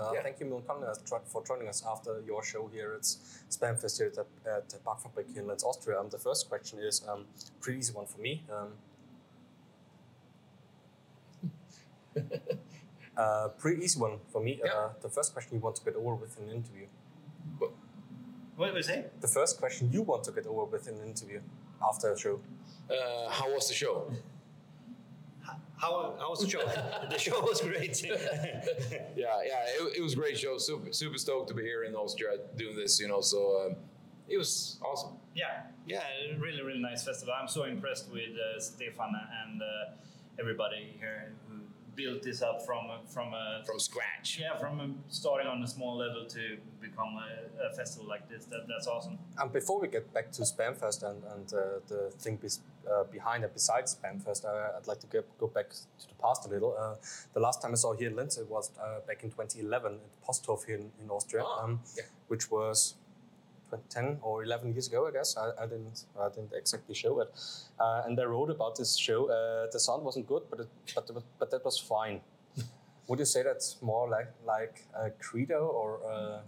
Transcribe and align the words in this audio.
Uh, 0.00 0.12
Yeah. 0.14 0.22
Thank 0.22 0.40
you, 0.40 0.46
Milton, 0.46 0.82
uh, 0.82 0.94
for 1.26 1.44
joining 1.44 1.68
us 1.68 1.84
after 1.86 2.22
your 2.26 2.42
show 2.42 2.68
here 2.72 2.94
at 2.94 3.02
SBÄM 3.02 3.78
Fest 3.78 3.98
here 3.98 4.12
at, 4.16 4.26
at 4.46 4.68
Tabakfabrik 4.68 5.36
in 5.36 5.46
Linz, 5.46 5.62
Austria. 5.64 6.00
Um, 6.00 6.08
the 6.08 6.18
first 6.18 6.48
question 6.48 6.78
is 6.78 7.02
um, 7.08 7.26
pretty 7.60 7.80
easy 7.80 7.92
one 7.92 8.06
for 8.06 8.20
me. 8.20 8.42
Um, 8.56 8.68
uh, 13.16 13.48
pretty 13.58 13.84
easy 13.84 14.00
one 14.00 14.18
for 14.32 14.40
me. 14.42 14.60
Yeah. 14.64 14.72
Uh, 14.72 14.88
the 15.02 15.10
first 15.10 15.32
question 15.34 15.54
you 15.56 15.60
want 15.60 15.76
to 15.76 15.84
get 15.84 15.96
over 15.96 16.14
with 16.14 16.38
in 16.38 16.44
an 16.48 16.54
interview. 16.56 16.86
What 18.56 18.74
was 18.74 18.88
it? 18.88 19.20
The 19.20 19.28
first 19.28 19.58
question 19.58 19.90
you 19.92 20.02
want 20.02 20.24
to 20.24 20.32
get 20.32 20.46
over 20.46 20.64
with 20.64 20.88
in 20.88 20.94
an 20.94 21.06
interview 21.06 21.40
after 21.86 22.12
a 22.12 22.18
show. 22.18 22.40
Uh, 22.90 23.28
how 23.30 23.52
was 23.52 23.68
the 23.68 23.74
show? 23.74 24.10
How, 25.80 26.14
how 26.18 26.30
was 26.30 26.40
the 26.40 26.48
show? 26.48 26.60
the 27.10 27.18
show 27.18 27.40
was 27.40 27.60
great. 27.60 28.02
Yeah, 29.16 29.42
yeah, 29.44 29.64
it, 29.80 29.98
it 29.98 30.02
was 30.02 30.12
a 30.12 30.16
great 30.16 30.38
show. 30.38 30.58
Super, 30.58 30.92
super 30.92 31.18
stoked 31.18 31.48
to 31.48 31.54
be 31.54 31.62
here 31.62 31.84
in 31.84 31.94
Austria 31.94 32.32
doing 32.56 32.76
this. 32.76 33.00
You 33.00 33.08
know, 33.08 33.20
so 33.20 33.66
um, 33.66 33.76
it 34.28 34.36
was 34.38 34.78
awesome. 34.84 35.16
yeah, 35.34 35.62
yeah, 35.86 36.02
really, 36.38 36.62
really 36.62 36.80
nice 36.80 37.04
festival. 37.04 37.34
I'm 37.38 37.48
so 37.48 37.64
impressed 37.64 38.10
with 38.12 38.30
uh, 38.30 38.60
Stefan 38.60 39.12
and 39.44 39.62
uh, 39.62 39.66
everybody 40.38 40.96
here 40.98 41.32
who 41.48 41.56
built 41.96 42.22
this 42.22 42.42
up 42.42 42.64
from 42.66 42.84
from 43.06 43.34
a 43.34 43.62
From 43.66 43.78
scratch. 43.78 44.38
yeah 44.40 44.56
from 44.58 44.80
um, 44.80 44.94
starting 45.08 45.46
on 45.48 45.62
a 45.62 45.66
small 45.66 45.96
level 45.96 46.24
to 46.26 46.56
become 46.80 47.16
a, 47.16 47.66
a 47.66 47.74
festival 47.74 48.06
like 48.08 48.28
this. 48.28 48.44
That, 48.46 48.66
that's 48.68 48.86
awesome. 48.86 49.18
And 49.38 49.52
before 49.52 49.80
we 49.80 49.88
get 49.88 50.12
back 50.14 50.30
to 50.32 50.42
SBÄM 50.42 50.76
Fest 50.76 51.02
and, 51.02 51.22
and 51.34 51.52
uh, 51.52 51.58
the 51.88 52.10
thing 52.18 52.36
bes- 52.36 52.60
uh, 52.90 53.04
behind 53.04 53.44
it 53.44 53.52
besides 53.52 53.96
SBÄM 53.96 54.22
Fest, 54.22 54.44
uh, 54.44 54.76
I'd 54.78 54.86
like 54.86 55.00
to 55.00 55.06
get, 55.06 55.24
go 55.38 55.46
back 55.46 55.70
to 55.70 56.08
the 56.08 56.14
past 56.22 56.46
a 56.46 56.48
little. 56.48 56.74
Uh, 56.78 56.94
the 57.34 57.40
last 57.40 57.60
time 57.62 57.72
I 57.72 57.76
saw 57.76 57.92
here 57.94 58.08
in 58.08 58.16
Linz, 58.16 58.38
it 58.38 58.48
was 58.48 58.70
uh, 58.80 59.00
back 59.06 59.22
in 59.24 59.30
2011 59.30 59.94
at 59.94 60.26
Posthof 60.26 60.64
here 60.66 60.76
in, 60.76 60.90
in 61.02 61.10
Austria, 61.10 61.42
Ah, 61.46 61.64
um, 61.64 61.80
yeah. 61.96 62.04
which 62.28 62.50
was 62.50 62.94
10 63.90 64.18
or 64.22 64.42
11 64.44 64.72
years 64.72 64.88
ago, 64.88 65.06
I 65.06 65.10
guess. 65.12 65.36
I, 65.36 65.50
I 65.62 65.66
didn't 65.66 66.04
I 66.18 66.28
didn't 66.28 66.52
exactly 66.54 66.94
show 66.94 67.20
it. 67.20 67.28
Uh, 67.78 68.02
and 68.06 68.18
I 68.18 68.24
wrote 68.24 68.50
about 68.50 68.76
this 68.76 68.96
show. 68.96 69.26
Uh, 69.30 69.66
the 69.72 69.78
sound 69.80 70.04
wasn't 70.04 70.26
good, 70.26 70.42
but 70.50 70.60
it, 70.60 70.68
but, 70.94 71.22
but 71.38 71.50
that 71.50 71.64
was 71.64 71.78
fine. 71.78 72.20
Would 73.08 73.18
you 73.18 73.24
say 73.24 73.42
that's 73.42 73.76
more 73.82 74.08
like 74.08 74.30
like 74.46 74.84
a 74.94 75.10
credo 75.10 75.66
or 75.66 76.00
uh, 76.10 76.40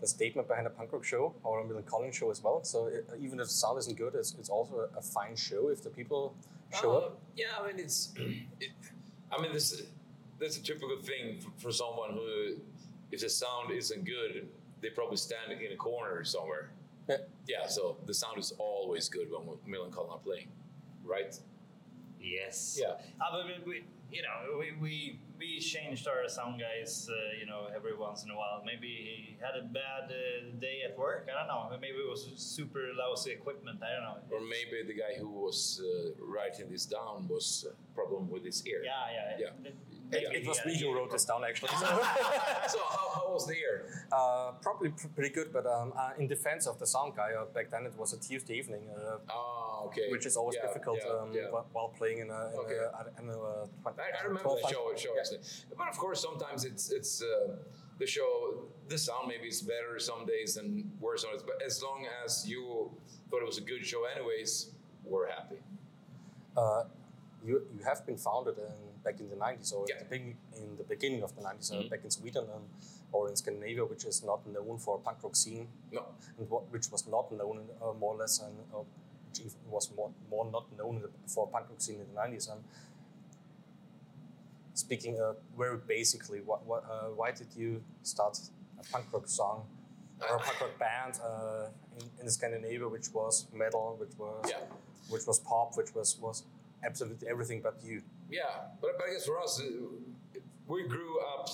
the 0.00 0.06
statement 0.06 0.48
behind 0.48 0.66
a 0.66 0.70
punk 0.70 0.92
rock 0.92 1.04
show 1.04 1.34
or 1.44 1.60
a 1.60 1.64
Millencolin's 1.64 2.16
show 2.16 2.30
as 2.30 2.42
well? 2.42 2.62
So 2.64 2.86
it, 2.86 3.08
even 3.20 3.38
if 3.40 3.46
the 3.46 3.52
sound 3.62 3.78
isn't 3.78 3.96
good, 3.96 4.14
it's, 4.14 4.34
it's 4.38 4.48
also 4.48 4.74
a, 4.86 4.98
a 4.98 5.02
fine 5.02 5.36
show 5.36 5.68
if 5.68 5.82
the 5.82 5.90
people 5.90 6.34
show 6.80 6.90
Uh, 6.92 6.98
up. 6.98 7.20
Yeah, 7.36 7.46
I 7.60 7.66
mean 7.66 7.78
it's. 7.78 8.12
It, 8.60 8.70
I 9.30 9.40
mean 9.42 9.52
this. 9.52 9.82
That's 10.40 10.56
a 10.58 10.62
typical 10.62 10.98
thing 11.02 11.38
for, 11.40 11.50
for 11.62 11.70
someone 11.72 12.10
who, 12.14 12.56
if 13.12 13.20
the 13.20 13.28
sound 13.28 13.70
isn't 13.70 14.04
good, 14.04 14.48
they 14.82 14.90
probably 14.90 15.16
stand 15.16 15.52
in 15.52 15.72
a 15.72 15.76
corner 15.76 16.24
somewhere. 16.24 16.70
Yeah. 17.08 17.16
Yeah, 17.46 17.66
so 17.66 17.96
the 18.06 18.14
sound 18.14 18.38
is 18.38 18.52
always 18.58 19.08
good 19.08 19.28
when 19.30 19.56
Millencolin 19.66 20.12
are 20.12 20.18
playing, 20.18 20.48
right? 21.04 21.34
Yes. 22.20 22.78
Yeah. 22.80 22.94
Uh, 23.20 23.32
but 23.32 23.46
we, 23.46 23.54
we, 23.66 23.84
you 24.12 24.22
know, 24.22 24.58
we, 24.58 24.72
we 24.80 25.18
we 25.38 25.58
changed 25.58 26.06
our 26.06 26.28
sound 26.28 26.60
guys, 26.60 27.08
uh, 27.10 27.14
you 27.40 27.46
know, 27.46 27.66
every 27.74 27.96
once 27.96 28.22
in 28.22 28.30
a 28.30 28.36
while. 28.36 28.62
Maybe 28.64 28.86
he 28.86 29.36
had 29.44 29.56
a 29.56 29.64
bad 29.66 30.04
uh, 30.04 30.60
day 30.60 30.82
at 30.88 30.96
work. 30.96 31.28
I 31.28 31.36
don't 31.36 31.48
know. 31.48 31.76
Maybe 31.80 31.98
it 31.98 32.08
was 32.08 32.30
super 32.36 32.82
lousy 32.96 33.32
equipment. 33.32 33.80
I 33.82 33.94
don't 33.94 34.04
know. 34.04 34.36
Or 34.36 34.40
maybe 34.40 34.86
the 34.86 34.94
guy 34.94 35.18
who 35.18 35.28
was 35.28 35.82
uh, 35.82 36.10
writing 36.24 36.70
this 36.70 36.86
down 36.86 37.26
was 37.28 37.66
a 37.68 37.91
problem 37.94 38.28
with 38.30 38.44
his 38.44 38.66
ear. 38.66 38.82
Yeah, 38.84 38.92
yeah, 39.12 39.36
Yeah. 39.38 39.70
It, 39.70 39.74
Maybe 40.12 40.36
it 40.44 40.46
was 40.46 40.58
he 40.60 40.68
me 40.68 40.78
who 40.78 40.94
wrote 40.94 41.10
this 41.10 41.24
down 41.24 41.42
actually. 41.42 41.68
so 42.74 42.78
how, 42.94 43.06
how 43.16 43.32
was 43.32 43.46
the 43.46 43.54
ear? 43.54 44.06
uh, 44.12 44.52
probably 44.60 44.90
pr- 44.90 45.08
pretty 45.16 45.32
good, 45.34 45.50
but 45.54 45.64
um, 45.66 45.94
uh, 45.96 46.10
in 46.18 46.26
defense 46.28 46.66
of 46.66 46.78
the 46.78 46.86
sound 46.86 47.16
guy, 47.16 47.30
uh, 47.32 47.46
back 47.46 47.70
then 47.70 47.86
it 47.86 47.94
was 47.96 48.12
a 48.12 48.18
Tuesday 48.20 48.54
evening. 48.58 48.82
Uh, 48.94 49.16
Ah, 49.30 49.84
okay. 49.86 50.10
which 50.10 50.26
is 50.26 50.36
always 50.36 50.56
Yeah, 50.56 50.66
difficult 50.66 50.98
yeah, 51.02 51.12
um, 51.12 51.32
yeah. 51.32 51.46
wh- 51.48 51.64
while 51.74 51.88
playing 51.96 52.18
in 52.18 52.28
a, 52.28 52.50
in 52.52 52.58
Okay. 52.62 52.76
a, 52.76 52.92
I 52.98 53.02
don't 53.22 53.30
uh, 53.30 53.66
20, 53.82 53.98
I, 54.00 54.20
I 54.20 54.26
remember 54.28 54.50
the 54.62 54.68
show, 54.68 54.92
show 54.96 55.12
actually. 55.18 55.40
But 55.78 55.88
of 55.88 55.96
course, 55.96 56.20
sometimes 56.20 56.64
it's 56.66 56.90
it's 56.92 57.22
uh, 57.22 57.56
the 57.98 58.06
show. 58.06 58.64
The 58.88 58.98
sound 58.98 59.28
maybe 59.28 59.48
is 59.48 59.62
better 59.62 59.98
some 59.98 60.26
days 60.26 60.58
and 60.58 60.90
worse 61.00 61.24
on 61.24 61.32
it. 61.36 61.42
But 61.46 61.56
as 61.64 61.82
long 61.82 62.04
as 62.22 62.46
you 62.46 62.90
thought 63.30 63.40
it 63.40 63.46
was 63.46 63.56
a 63.64 63.66
good 63.72 63.84
show, 63.86 64.00
anyways, 64.14 64.72
we're 65.04 65.28
happy. 65.30 65.60
Uh, 66.54 66.84
you 67.44 67.54
you 67.76 67.82
have 67.84 68.00
been 68.06 68.16
founded 68.16 68.56
in, 68.58 68.72
back 69.04 69.18
in 69.20 69.28
the 69.28 69.36
90s 69.36 69.72
or 69.76 69.84
Yeah. 69.88 69.98
the 69.98 70.04
begin, 70.04 70.36
in 70.56 70.76
the 70.76 70.84
beginning 70.84 71.22
of 71.22 71.34
the 71.36 71.42
90s 71.42 71.70
uh, 71.72 71.76
Mhm. 71.76 71.90
back 71.90 72.04
in 72.04 72.10
Sweden 72.10 72.44
um, 72.54 72.64
or 73.12 73.28
in 73.28 73.36
Scandinavia, 73.36 73.84
which 73.84 74.04
is 74.04 74.22
not 74.22 74.46
known 74.46 74.78
for 74.78 74.92
a 74.96 75.00
punk 75.06 75.18
rock 75.24 75.36
scene 75.36 75.66
No, 75.90 76.02
and 76.38 76.48
what, 76.50 76.62
which 76.74 76.90
was 76.92 77.06
not 77.06 77.32
known 77.32 77.58
uh, 77.82 77.92
more 78.02 78.14
or 78.14 78.18
less 78.18 78.40
and 78.40 78.56
uh, 78.74 78.84
which 79.26 79.40
was 79.74 79.90
more 79.96 80.10
more 80.30 80.44
not 80.56 80.66
known 80.78 81.02
for 81.34 81.42
a 81.48 81.50
punk 81.54 81.68
rock 81.70 81.80
scene 81.80 82.00
in 82.00 82.06
the 82.14 82.20
90s. 82.20 82.48
And 82.52 82.62
speaking 84.74 85.20
uh, 85.20 85.34
very 85.56 85.78
basically, 85.78 86.40
what, 86.40 86.64
what 86.66 86.84
uh, 86.84 87.08
why 87.20 87.30
did 87.32 87.48
you 87.56 87.82
start 88.02 88.38
a 88.80 88.84
punk 88.92 89.06
rock 89.12 89.28
song 89.28 89.66
or 90.20 90.36
a 90.36 90.38
punk 90.38 90.60
rock 90.60 90.78
band 90.78 91.14
uh, 91.24 91.66
in, 91.98 92.04
in 92.22 92.30
Scandinavia, 92.30 92.88
which 92.88 93.12
was 93.12 93.46
metal, 93.52 93.96
which 93.98 94.16
was 94.18 94.46
yeah, 94.48 94.60
which 95.08 95.26
was 95.26 95.38
pop, 95.40 95.76
which 95.76 95.94
was 95.94 96.16
was 96.20 96.44
absolutely 96.84 97.28
everything 97.28 97.60
but 97.62 97.78
you. 97.82 98.02
yeah. 98.30 98.42
But, 98.80 98.98
but 98.98 99.08
I 99.08 99.12
guess 99.12 99.26
for 99.26 99.40
us, 99.40 99.60
we 100.66 100.88
grew 100.88 101.20
up 101.20 101.48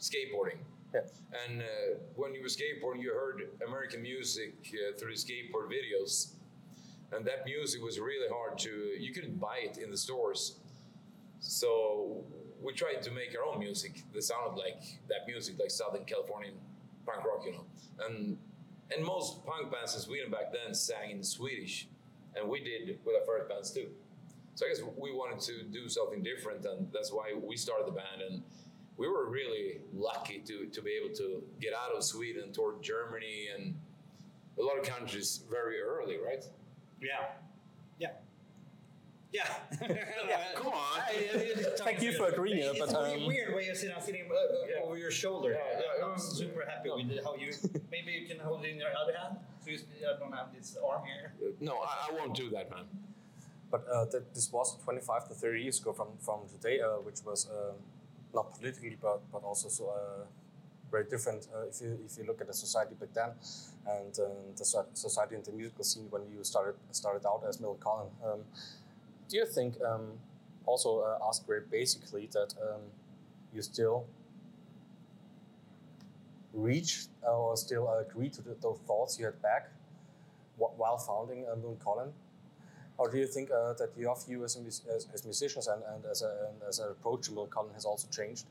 skateboarding. 0.00 0.58
Yeah. 0.94 1.00
And 1.44 1.62
uh, 1.62 1.64
when 2.14 2.34
you 2.34 2.42
were 2.42 2.48
skateboarding, 2.48 3.02
you 3.02 3.12
heard 3.12 3.48
American 3.66 4.02
music 4.02 4.54
uh, 4.72 4.96
through 4.98 5.14
the 5.14 5.20
skateboard 5.20 5.68
videos, 5.68 6.34
and 7.12 7.24
that 7.26 7.44
music 7.44 7.82
was 7.82 7.98
really 7.98 8.28
hard 8.32 8.58
to. 8.60 8.70
You 8.98 9.12
couldn't 9.12 9.38
buy 9.38 9.58
it 9.64 9.78
in 9.78 9.90
the 9.90 9.96
stores, 9.96 10.58
so 11.40 12.24
we 12.62 12.72
tried 12.72 13.02
to 13.02 13.10
make 13.10 13.36
our 13.36 13.44
own 13.44 13.58
music 13.58 14.02
that 14.14 14.22
sounded 14.22 14.58
like 14.58 14.82
that 15.08 15.26
music, 15.26 15.58
like 15.58 15.70
Southern 15.70 16.04
Californian 16.04 16.54
punk 17.04 17.24
rock, 17.24 17.42
you 17.44 17.52
know. 17.52 17.64
And 18.06 18.38
and 18.94 19.04
most 19.04 19.44
punk 19.44 19.72
bands 19.72 19.94
in 19.94 20.00
Sweden 20.00 20.30
back 20.30 20.52
then 20.52 20.72
sang 20.74 21.10
in 21.10 21.22
Swedish, 21.22 21.88
and 22.36 22.48
we 22.48 22.60
did 22.60 22.98
with 23.04 23.16
our 23.16 23.26
first 23.26 23.48
bands 23.48 23.70
too. 23.72 23.88
So 24.56 24.64
I 24.64 24.70
guess 24.70 24.80
we 24.96 25.12
wanted 25.12 25.38
to 25.40 25.62
do 25.64 25.86
something 25.86 26.22
different, 26.22 26.64
and 26.64 26.90
that's 26.90 27.12
why 27.12 27.34
we 27.38 27.56
started 27.58 27.86
the 27.86 27.92
band. 27.92 28.22
And 28.26 28.42
we 28.96 29.06
were 29.06 29.28
really 29.28 29.80
lucky 29.94 30.38
to 30.46 30.64
to 30.66 30.80
be 30.80 30.92
able 30.92 31.14
to 31.16 31.42
get 31.60 31.74
out 31.74 31.92
of 31.94 32.02
Sweden 32.02 32.52
toward 32.54 32.82
Germany 32.82 33.48
and 33.54 33.74
a 34.58 34.62
lot 34.62 34.78
of 34.78 34.84
countries 34.86 35.42
very 35.50 35.78
early, 35.82 36.16
right? 36.16 36.42
Yeah. 37.02 37.36
Yeah. 37.98 38.12
Yeah. 39.30 39.44
Come 40.54 40.68
on. 40.68 41.00
Thank 41.76 42.00
you 42.00 42.12
for 42.12 42.28
agreeing, 42.28 42.60
It's 42.70 42.78
but, 42.78 42.94
a 42.94 43.02
weird- 43.02 43.20
um, 43.20 43.26
weird 43.26 43.54
way 43.54 43.68
of 43.68 43.76
sitting, 43.76 43.94
sitting 44.00 44.24
uh, 44.30 44.34
uh, 44.34 44.66
Yeah. 44.70 44.82
over 44.84 44.96
your 44.96 45.10
shoulder. 45.10 45.50
Yeah, 45.50 45.80
yeah, 45.98 46.04
I'm 46.06 46.12
um, 46.12 46.18
super 46.18 46.64
happy 46.64 46.88
with 46.88 47.22
how 47.22 47.34
you. 47.34 47.52
Maybe 47.90 48.12
you 48.12 48.26
can 48.26 48.38
hold 48.38 48.64
it 48.64 48.70
in 48.70 48.78
your 48.78 48.96
other 48.96 49.12
hand, 49.14 49.36
so 49.62 49.70
you 49.70 49.78
I 50.08 50.18
don't 50.18 50.32
have 50.32 50.54
this 50.56 50.78
arm 50.82 51.02
here. 51.04 51.34
No, 51.60 51.74
I, 51.80 52.08
I 52.08 52.14
won't 52.18 52.32
do 52.34 52.48
that, 52.50 52.70
man. 52.70 52.86
But 53.70 53.86
uh, 53.92 54.06
th- 54.06 54.24
this 54.34 54.52
was 54.52 54.76
25 54.84 55.28
to 55.28 55.34
30 55.34 55.62
years 55.62 55.80
ago 55.80 55.92
from, 55.92 56.08
from 56.20 56.40
today, 56.48 56.80
uh, 56.80 57.00
which 57.02 57.18
was 57.24 57.48
uh, 57.48 57.72
not 58.34 58.54
politically, 58.54 58.96
but, 59.00 59.20
but 59.32 59.42
also 59.42 59.68
so, 59.68 59.88
uh, 59.90 60.24
very 60.90 61.04
different 61.04 61.48
uh, 61.54 61.66
if, 61.66 61.80
you, 61.80 61.98
if 62.06 62.16
you 62.16 62.24
look 62.24 62.40
at 62.40 62.46
the 62.46 62.54
society 62.54 62.94
back 62.94 63.12
then 63.12 63.30
and 63.88 64.18
um, 64.20 64.54
the 64.56 64.64
so- 64.64 64.86
society 64.94 65.34
and 65.34 65.44
the 65.44 65.52
musical 65.52 65.84
scene 65.84 66.06
when 66.10 66.22
you 66.30 66.44
started 66.44 66.74
started 66.92 67.26
out 67.26 67.42
as 67.48 67.58
Millencolin. 67.58 68.08
Um, 68.24 68.40
do 69.28 69.36
you 69.36 69.46
think, 69.46 69.74
um, 69.82 70.12
also 70.64 71.00
uh, 71.00 71.26
asked 71.26 71.46
very 71.46 71.62
basically, 71.70 72.28
that 72.32 72.54
um, 72.62 72.82
you 73.52 73.62
still 73.62 74.06
reach 76.52 77.06
or 77.22 77.56
still 77.56 77.92
agree 77.98 78.30
to 78.30 78.42
the, 78.42 78.56
those 78.62 78.78
thoughts 78.86 79.18
you 79.18 79.24
had 79.26 79.40
back 79.42 79.70
while 80.56 80.98
founding 80.98 81.44
uh, 81.46 81.54
Millencolin? 81.56 82.12
Or 82.98 83.10
do 83.10 83.18
you 83.18 83.26
think 83.26 83.50
uh, 83.50 83.74
that 83.74 83.90
your 83.96 84.16
view 84.26 84.44
as, 84.44 84.56
a 84.56 84.60
as, 84.94 85.08
as 85.12 85.24
musicians 85.24 85.66
and, 85.66 85.82
and 85.94 86.04
as, 86.06 86.22
a, 86.22 86.48
and 86.48 86.62
as 86.68 86.78
an 86.78 86.90
approach 86.90 87.26
to 87.26 87.32
Millencolin 87.32 87.74
has 87.74 87.84
also 87.84 88.08
changed? 88.08 88.46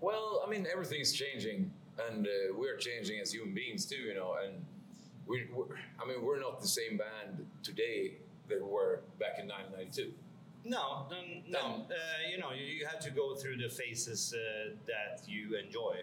Well, 0.00 0.42
I 0.46 0.50
mean, 0.50 0.66
everything's 0.72 1.12
changing, 1.12 1.70
and 2.08 2.26
uh, 2.26 2.30
we're 2.56 2.76
changing 2.76 3.18
as 3.20 3.32
human 3.32 3.54
beings 3.54 3.84
too, 3.86 3.96
you 3.96 4.14
know. 4.14 4.36
And 4.44 4.64
we, 5.26 5.46
we're, 5.52 5.64
I 6.00 6.06
mean, 6.06 6.24
we're 6.24 6.38
not 6.40 6.60
the 6.60 6.68
same 6.68 6.96
band 6.98 7.44
today 7.62 8.12
that 8.48 8.62
we 8.62 8.68
were 8.68 9.00
back 9.18 9.38
in 9.40 9.48
1992. 9.48 10.12
No, 10.64 11.06
no, 11.10 11.16
no. 11.48 11.58
Uh, 11.58 11.94
you 12.30 12.38
know, 12.38 12.50
you, 12.52 12.64
you 12.64 12.86
have 12.86 13.00
to 13.00 13.10
go 13.10 13.34
through 13.34 13.56
the 13.56 13.68
phases 13.68 14.34
uh, 14.34 14.74
that 14.86 15.22
you 15.26 15.56
enjoy. 15.56 16.02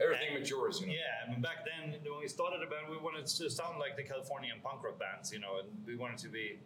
Everything 0.00 0.30
And- 0.32 0.40
matures, 0.40 0.80
you 0.80 0.86
know. 0.88 0.92
Yeah, 0.92 1.26
I 1.26 1.30
mean, 1.30 1.40
back 1.40 1.64
then 1.64 1.94
when 2.10 2.20
we 2.20 2.28
started 2.28 2.60
the 2.60 2.66
band, 2.66 2.86
we 2.90 2.96
wanted 2.96 3.26
to 3.26 3.50
sound 3.50 3.78
like 3.78 3.96
the 3.96 4.02
Californian 4.02 4.56
punk 4.64 4.82
rock 4.82 4.98
bands, 4.98 5.32
you 5.32 5.38
know, 5.38 5.58
and 5.60 5.68
we 5.86 5.94
wanted 5.96 6.18
to 6.18 6.28
be 6.28 6.46
Have 6.50 6.58
fun. 6.58 6.64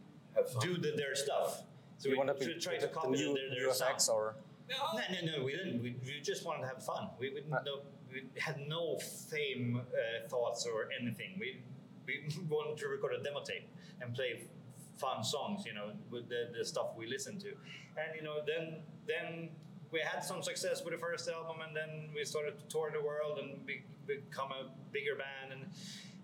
Do 0.61 0.77
the, 0.77 0.93
their 0.97 1.15
stuff. 1.15 1.63
So 1.99 2.09
you 2.09 2.15
we 2.15 2.19
want 2.19 2.39
to 2.39 2.47
be 2.47 2.55
try 2.61 2.77
to 2.77 2.89
copy 2.89 3.11
the 3.11 3.17
new, 3.17 3.35
their, 3.35 3.51
their 3.51 3.67
new 3.69 3.75
sound. 3.75 4.01
or 4.11 4.37
No, 4.69 4.77
no, 4.95 5.39
no. 5.39 5.45
We 5.45 5.53
didn't. 5.53 5.83
We, 5.83 5.97
we 6.05 6.21
just 6.23 6.45
wanted 6.45 6.63
to 6.63 6.69
have 6.69 6.85
fun. 6.85 7.09
We, 7.19 7.31
we, 7.31 7.41
Uh, 7.53 7.59
no, 7.65 7.81
we 8.13 8.23
had 8.39 8.59
no 8.69 8.99
fame 9.31 9.81
uh, 9.81 10.29
thoughts 10.29 10.67
or 10.67 10.89
anything. 11.01 11.37
We 11.41 11.63
we 12.07 12.15
wanted 12.49 12.79
to 12.79 12.89
record 12.89 13.15
a 13.15 13.23
demo 13.23 13.43
tape 13.43 13.69
and 14.01 14.15
play 14.15 14.49
fun 14.97 15.25
songs. 15.25 15.65
You 15.67 15.75
know, 15.75 15.93
with 16.11 16.29
the, 16.29 16.51
the 16.57 16.65
stuff 16.65 16.97
we 16.97 17.07
listened 17.07 17.41
to, 17.41 17.49
and 17.49 18.15
you 18.15 18.23
know, 18.23 18.41
then 18.47 18.77
then 19.07 19.51
we 19.91 20.01
had 20.01 20.23
some 20.23 20.43
success 20.43 20.85
with 20.85 20.93
the 20.95 20.99
first 21.01 21.29
album, 21.29 21.57
and 21.67 21.75
then 21.75 22.11
we 22.15 22.25
started 22.25 22.59
to 22.59 22.65
tour 22.67 22.91
the 22.93 23.03
world 23.05 23.39
and 23.39 23.65
be, 23.67 23.83
become 24.07 24.53
a 24.53 24.71
bigger 24.93 25.17
band, 25.17 25.53
and 25.53 25.63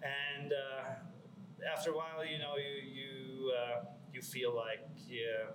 and 0.02 0.52
uh, 0.52 1.72
after 1.72 1.90
a 1.90 1.96
while, 1.96 2.24
you 2.24 2.38
know, 2.38 2.56
you 2.56 2.74
you 3.00 3.52
uh, 3.52 3.84
you 4.14 4.22
feel 4.22 4.54
like 4.54 4.86
yeah 5.08 5.50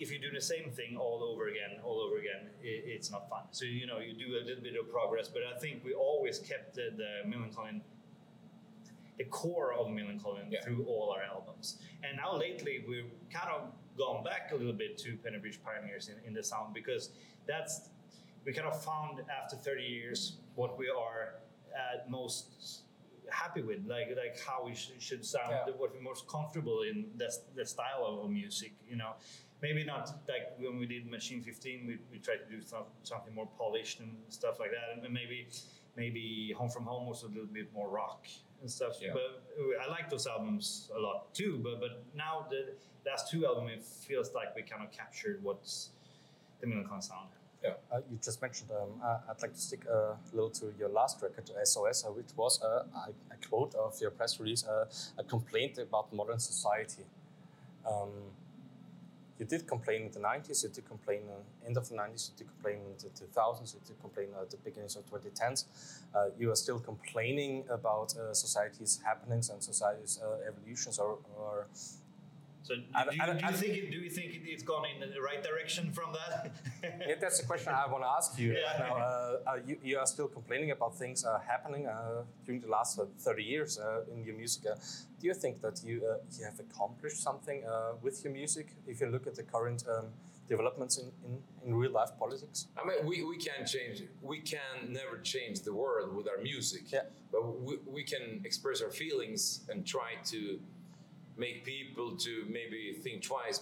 if 0.00 0.12
you 0.12 0.18
do 0.18 0.30
the 0.32 0.40
same 0.40 0.70
thing 0.70 0.96
all 0.96 1.24
over 1.24 1.48
again, 1.48 1.80
all 1.82 2.00
over 2.00 2.18
again, 2.18 2.50
it, 2.62 2.84
it's 2.86 3.10
not 3.10 3.28
fun. 3.28 3.42
So 3.50 3.64
you 3.64 3.84
know 3.86 3.98
you 3.98 4.14
do 4.14 4.36
a 4.40 4.44
little 4.46 4.62
bit 4.62 4.74
of 4.80 4.88
progress, 4.90 5.28
but 5.28 5.42
I 5.42 5.58
think 5.58 5.84
we 5.84 5.92
always 5.92 6.38
kept 6.38 6.76
the, 6.76 6.90
the 6.96 7.28
Millencolin, 7.28 7.80
the 9.16 9.24
core 9.24 9.72
of 9.72 9.88
Millencolin 9.88 10.50
Yeah. 10.50 10.62
through 10.62 10.84
all 10.84 11.10
our 11.10 11.22
albums. 11.24 11.78
And 12.04 12.16
now 12.16 12.36
lately 12.36 12.84
we've 12.88 13.10
kind 13.32 13.48
of 13.50 13.72
gone 13.96 14.22
back 14.22 14.52
a 14.52 14.54
little 14.54 14.72
bit 14.72 14.96
to 14.98 15.16
Pennybridge 15.16 15.58
Pioneers 15.64 16.08
in, 16.08 16.14
in 16.28 16.32
the 16.32 16.44
sound 16.44 16.74
because 16.74 17.10
that's 17.46 17.88
we 18.44 18.52
kind 18.52 18.68
of 18.68 18.80
found 18.84 19.20
after 19.42 19.56
30 19.56 19.82
years 19.82 20.36
what 20.54 20.78
we 20.78 20.88
are 20.88 21.40
at 21.74 22.08
most 22.08 22.82
happy 23.42 23.62
with, 23.70 23.80
like 23.94 24.08
like 24.22 24.36
how 24.48 24.58
we 24.66 24.72
sh- 24.74 24.92
should 25.06 25.24
sound, 25.34 25.50
Yeah. 25.52 25.74
what 25.80 25.88
we're 25.94 26.08
most 26.12 26.22
comfortable 26.36 26.78
in, 26.90 26.96
the, 27.20 27.28
the 27.58 27.64
style 27.74 28.02
of, 28.06 28.30
music, 28.30 28.72
you 28.90 28.96
know 29.02 29.12
maybe 29.60 29.82
not 29.84 30.04
like 30.28 30.46
when 30.58 30.78
we 30.78 30.86
did 30.86 31.02
Machine 31.10 31.42
15, 31.42 31.86
we, 31.88 31.98
we 32.12 32.18
tried 32.26 32.40
to 32.44 32.48
do 32.56 32.60
some, 32.62 32.84
something 33.02 33.34
more 33.34 33.48
polished 33.58 33.98
and 34.00 34.10
stuff 34.28 34.60
like 34.60 34.70
that. 34.70 34.86
And 35.04 35.12
maybe 35.12 35.48
maybe 35.96 36.54
Home 36.56 36.70
from 36.70 36.84
Home 36.84 37.06
was 37.12 37.22
a 37.24 37.26
little 37.26 37.52
bit 37.58 37.72
more 37.74 37.88
rock 37.88 38.22
and 38.60 38.70
stuff. 38.70 38.94
Yeah. 39.00 39.10
But 39.12 39.30
uh, 39.60 39.82
I 39.84 39.90
like 39.90 40.08
those 40.10 40.26
albums 40.26 40.90
a 40.96 41.00
lot 41.00 41.34
too. 41.34 41.52
But 41.62 41.80
but 41.80 41.92
now 42.14 42.46
the 42.48 42.60
last 43.08 43.30
two 43.30 43.46
albums, 43.46 43.70
it 43.78 43.84
feels 44.08 44.32
like 44.32 44.54
we 44.54 44.62
kind 44.62 44.82
of 44.84 44.90
captured 44.92 45.42
what's 45.42 45.90
the 46.60 46.66
Millencolin 46.66 47.02
sound. 47.02 47.30
Uh, 47.90 48.00
you 48.10 48.18
just 48.22 48.40
mentioned, 48.40 48.70
um, 48.70 49.00
uh, 49.02 49.18
I'd 49.28 49.40
like 49.42 49.54
to 49.54 49.60
stick 49.60 49.84
a 49.86 50.16
little 50.32 50.50
to 50.50 50.72
your 50.78 50.88
last 50.88 51.20
record, 51.22 51.50
SOS, 51.64 52.04
uh, 52.04 52.10
which 52.10 52.28
was 52.36 52.62
uh, 52.62 52.84
a, 52.94 53.10
a 53.32 53.48
quote 53.48 53.74
of 53.74 54.00
your 54.00 54.10
press 54.10 54.38
release, 54.38 54.66
uh, 54.66 54.84
a 55.18 55.24
complaint 55.24 55.78
about 55.78 56.12
modern 56.12 56.38
society. 56.38 57.04
Um, 57.86 58.10
you 59.38 59.46
did 59.46 59.66
complain 59.66 60.02
in 60.02 60.10
the 60.10 60.18
90s, 60.18 60.64
you 60.64 60.68
did 60.68 60.86
complain 60.86 61.22
uh, 61.30 61.66
end 61.66 61.76
of 61.76 61.88
the 61.88 61.94
90s, 61.94 62.30
you 62.30 62.38
did 62.38 62.48
complain 62.48 62.78
in 62.86 62.96
the 62.98 63.08
2000s, 63.08 63.74
you 63.74 63.80
did 63.86 64.00
complain 64.00 64.28
at 64.40 64.50
the 64.50 64.56
beginnings 64.58 64.96
of 64.96 65.06
2010s. 65.06 65.64
Uh, 66.14 66.26
you 66.38 66.50
are 66.50 66.56
still 66.56 66.80
complaining 66.80 67.64
about 67.70 68.16
uh, 68.16 68.34
society's 68.34 69.00
happenings 69.04 69.48
and 69.48 69.62
society's 69.62 70.18
uh, 70.22 70.48
evolutions 70.48 70.98
or, 70.98 71.18
or 71.38 71.68
So 72.62 72.74
do, 72.76 72.82
I- 72.94 73.04
do 73.10 73.16
you, 73.16 73.22
I- 73.22 73.26
do 73.26 73.38
you 73.38 73.46
I- 73.48 73.52
think 73.52 73.74
it, 73.76 73.90
do 73.90 73.98
you 73.98 74.10
think 74.10 74.34
it, 74.34 74.42
it's 74.44 74.62
gone 74.62 74.84
in 74.92 75.00
the 75.00 75.20
right 75.20 75.42
direction 75.42 75.90
from 75.92 76.12
that? 76.12 76.52
yeah, 77.08 77.14
that's 77.20 77.40
the 77.40 77.46
question 77.46 77.72
I 77.72 77.86
want 77.90 78.02
to 78.04 78.08
ask 78.08 78.38
you. 78.38 78.52
Yeah. 78.52 78.78
Now, 78.78 78.96
uh, 78.96 79.50
uh, 79.50 79.58
you, 79.66 79.76
you 79.82 79.98
are 79.98 80.06
still 80.06 80.28
complaining 80.28 80.70
about 80.72 80.96
things 80.96 81.24
uh, 81.24 81.38
happening 81.46 81.86
uh, 81.86 82.22
during 82.44 82.60
the 82.60 82.68
last 82.68 82.98
uh, 82.98 83.04
30 83.20 83.42
years 83.42 83.78
uh, 83.78 84.02
in 84.12 84.24
your 84.24 84.36
music. 84.36 84.64
Uh, 84.70 84.74
do 85.20 85.26
you 85.26 85.34
think 85.34 85.60
that 85.62 85.82
you, 85.84 86.02
uh, 86.06 86.16
you 86.38 86.44
have 86.44 86.58
accomplished 86.60 87.22
something 87.22 87.64
uh, 87.64 87.92
with 88.02 88.22
your 88.24 88.32
music 88.32 88.66
if 88.86 89.00
you 89.00 89.06
look 89.08 89.26
at 89.26 89.34
the 89.34 89.42
current 89.42 89.84
um, 89.88 90.06
developments 90.48 90.98
in, 90.98 91.06
in, 91.26 91.38
in 91.66 91.74
real 91.74 91.90
life 91.92 92.10
politics? 92.18 92.66
I 92.80 92.86
mean, 92.86 93.06
we, 93.06 93.22
we 93.24 93.36
can't 93.38 93.66
change. 93.66 94.02
We 94.22 94.40
can 94.40 94.92
never 94.92 95.18
change 95.22 95.60
the 95.62 95.72
world 95.74 96.14
with 96.14 96.26
our 96.28 96.38
music. 96.42 96.82
Yeah. 96.92 97.02
But 97.32 97.60
we, 97.60 97.76
we 97.86 98.02
can 98.04 98.40
express 98.44 98.80
our 98.82 98.90
feelings 98.90 99.60
and 99.70 99.86
try 99.86 100.12
to 100.26 100.58
make 101.38 101.64
people 101.64 102.16
to 102.16 102.44
maybe 102.48 102.92
think 103.02 103.22
twice 103.22 103.60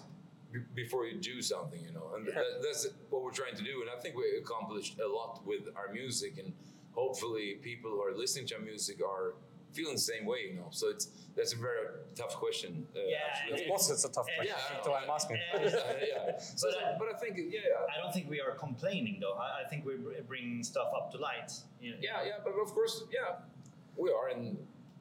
b- 0.52 0.60
before 0.74 1.06
you 1.06 1.20
do 1.20 1.40
something. 1.42 1.80
You 1.84 1.92
know, 1.92 2.12
and 2.16 2.26
Yeah. 2.26 2.34
that, 2.34 2.62
that's 2.62 2.86
what 3.10 3.22
we're 3.22 3.30
trying 3.42 3.56
to 3.56 3.62
do. 3.62 3.82
And 3.82 3.90
I 3.90 4.00
think 4.00 4.16
we 4.16 4.24
accomplished 4.42 4.98
a 4.98 5.06
lot 5.08 5.46
with 5.46 5.64
our 5.76 5.92
music, 5.92 6.38
and 6.38 6.52
hopefully, 6.92 7.58
people 7.62 7.90
who 7.90 8.00
are 8.02 8.14
listening 8.14 8.46
to 8.48 8.54
our 8.56 8.60
music 8.62 9.00
are 9.04 9.34
feeling 9.72 9.94
the 9.94 10.00
same 10.14 10.24
way. 10.24 10.40
You 10.48 10.54
know, 10.60 10.68
so 10.70 10.88
it's 10.88 11.06
that's 11.36 11.52
a 11.52 11.56
very 11.58 11.84
tough 12.14 12.34
question. 12.36 12.86
Uh, 12.96 13.00
Yeah, 13.06 13.18
actually. 13.30 13.62
Of 13.62 13.68
course, 13.68 13.90
it's 13.90 14.04
a 14.06 14.12
tough 14.12 14.26
question. 14.36 14.56
I 14.56 14.74
know. 14.78 14.84
so 14.84 14.94
I'm 14.94 15.10
asking. 15.10 15.36
Yeah. 15.36 15.60
yeah, 15.62 15.92
yeah. 16.14 16.38
So, 16.38 16.68
But, 16.70 16.82
uh, 16.82 16.98
but 16.98 17.08
I 17.14 17.18
think 17.18 17.36
yeah. 17.36 17.60
I 17.94 18.00
don't 18.00 18.12
think 18.14 18.26
we 18.30 18.40
are 18.40 18.52
complaining 18.52 19.18
though. 19.20 19.34
I, 19.34 19.64
I 19.64 19.68
think 19.68 19.84
we're 19.84 19.98
br- 19.98 20.22
bringing 20.26 20.62
stuff 20.62 20.88
up 20.96 21.12
to 21.12 21.18
light. 21.18 21.52
You 21.82 21.90
know? 21.90 21.96
Yeah, 22.00 22.24
yeah, 22.24 22.32
but 22.42 22.54
of 22.64 22.72
course, 22.72 23.04
yeah, 23.12 23.36
we 23.98 24.10
are, 24.10 24.28
and 24.34 24.56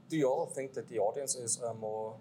Do 0.10 0.18
you 0.18 0.28
all 0.30 0.46
think 0.58 0.74
that 0.74 0.88
the 0.90 1.00
audience 1.00 1.34
is 1.36 1.54
uh, 1.64 1.74
more 1.74 2.16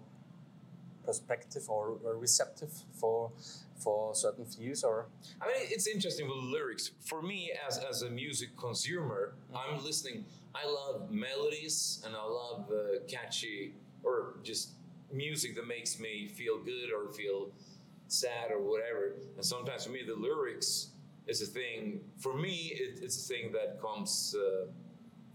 perspective 1.05 1.63
or, 1.69 1.97
or 2.03 2.17
receptive 2.17 2.71
for 2.93 3.31
for 3.77 4.15
certain 4.15 4.45
views 4.45 4.83
or 4.83 5.07
I 5.41 5.47
mean, 5.47 5.67
it's 5.69 5.87
interesting 5.87 6.27
with 6.27 6.37
lyrics. 6.37 6.91
For 7.01 7.21
me, 7.21 7.51
as 7.67 7.77
as 7.77 8.01
a 8.01 8.09
music 8.09 8.55
consumer, 8.57 9.33
I'm 9.55 9.83
listening. 9.83 10.25
I 10.53 10.65
love 10.65 11.11
melodies 11.11 12.01
and 12.05 12.15
I 12.15 12.23
love 12.23 12.71
uh, 12.71 13.03
catchy 13.07 13.73
or 14.03 14.35
just 14.43 14.69
music 15.11 15.55
that 15.55 15.67
makes 15.67 15.99
me 15.99 16.27
feel 16.27 16.57
good 16.59 16.89
or 16.91 17.11
feel 17.11 17.51
sad 18.07 18.51
or 18.51 18.61
whatever. 18.61 19.15
And 19.35 19.45
sometimes 19.45 19.85
for 19.85 19.91
me, 19.91 20.01
the 20.05 20.15
lyrics 20.15 20.89
is 21.27 21.41
a 21.41 21.45
thing. 21.45 21.99
For 22.19 22.33
me, 22.33 22.71
it, 22.73 22.99
it's 23.01 23.17
a 23.23 23.33
thing 23.33 23.51
that 23.51 23.81
comes 23.81 24.35
uh, 24.37 24.67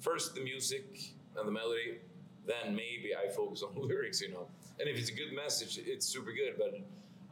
first 0.00 0.34
the 0.34 0.40
music 0.40 1.12
and 1.36 1.46
the 1.46 1.52
melody, 1.52 1.98
then 2.46 2.74
maybe 2.74 3.10
I 3.14 3.28
focus 3.28 3.62
on 3.62 3.70
lyrics, 3.88 4.20
you 4.20 4.30
know. 4.32 4.48
And 4.80 4.88
if 4.88 4.96
it's 4.98 5.10
a 5.10 5.14
good 5.14 5.32
message, 5.34 5.78
it's 5.84 6.06
super 6.06 6.32
good. 6.32 6.54
But 6.58 6.74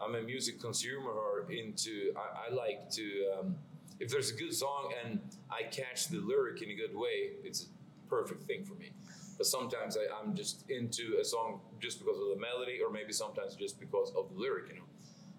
I'm 0.05 0.15
a 0.15 0.23
music 0.23 0.61
consumer 0.61 1.11
or 1.11 1.51
into, 1.51 2.13
I, 2.17 2.51
I 2.51 2.55
like 2.55 2.91
to, 2.91 3.33
um, 3.39 3.57
if 4.01 4.11
there's 4.11 4.31
a 4.31 4.35
good 4.35 4.55
song 4.55 4.93
and 5.05 5.19
I 5.51 5.63
catch 5.65 6.09
the 6.09 6.19
lyric 6.19 6.63
in 6.63 6.71
a 6.71 6.75
good 6.75 6.95
way, 6.95 7.33
it's 7.43 7.63
a 7.65 8.09
perfect 8.09 8.45
thing 8.45 8.65
for 8.65 8.75
me. 8.75 8.91
But 9.39 9.47
sometimes 9.47 9.97
I, 9.97 10.07
I'm 10.21 10.35
just 10.35 10.69
into 10.71 11.17
a 11.21 11.25
song 11.25 11.61
just 11.81 12.01
because 12.01 12.17
of 12.19 12.29
the 12.35 12.41
melody, 12.41 12.81
or 12.85 12.91
maybe 12.93 13.13
sometimes 13.13 13.55
just 13.55 13.79
because 13.81 14.13
of 14.17 14.29
the 14.31 14.37
lyric, 14.41 14.69
you 14.69 14.75
know. 14.77 14.85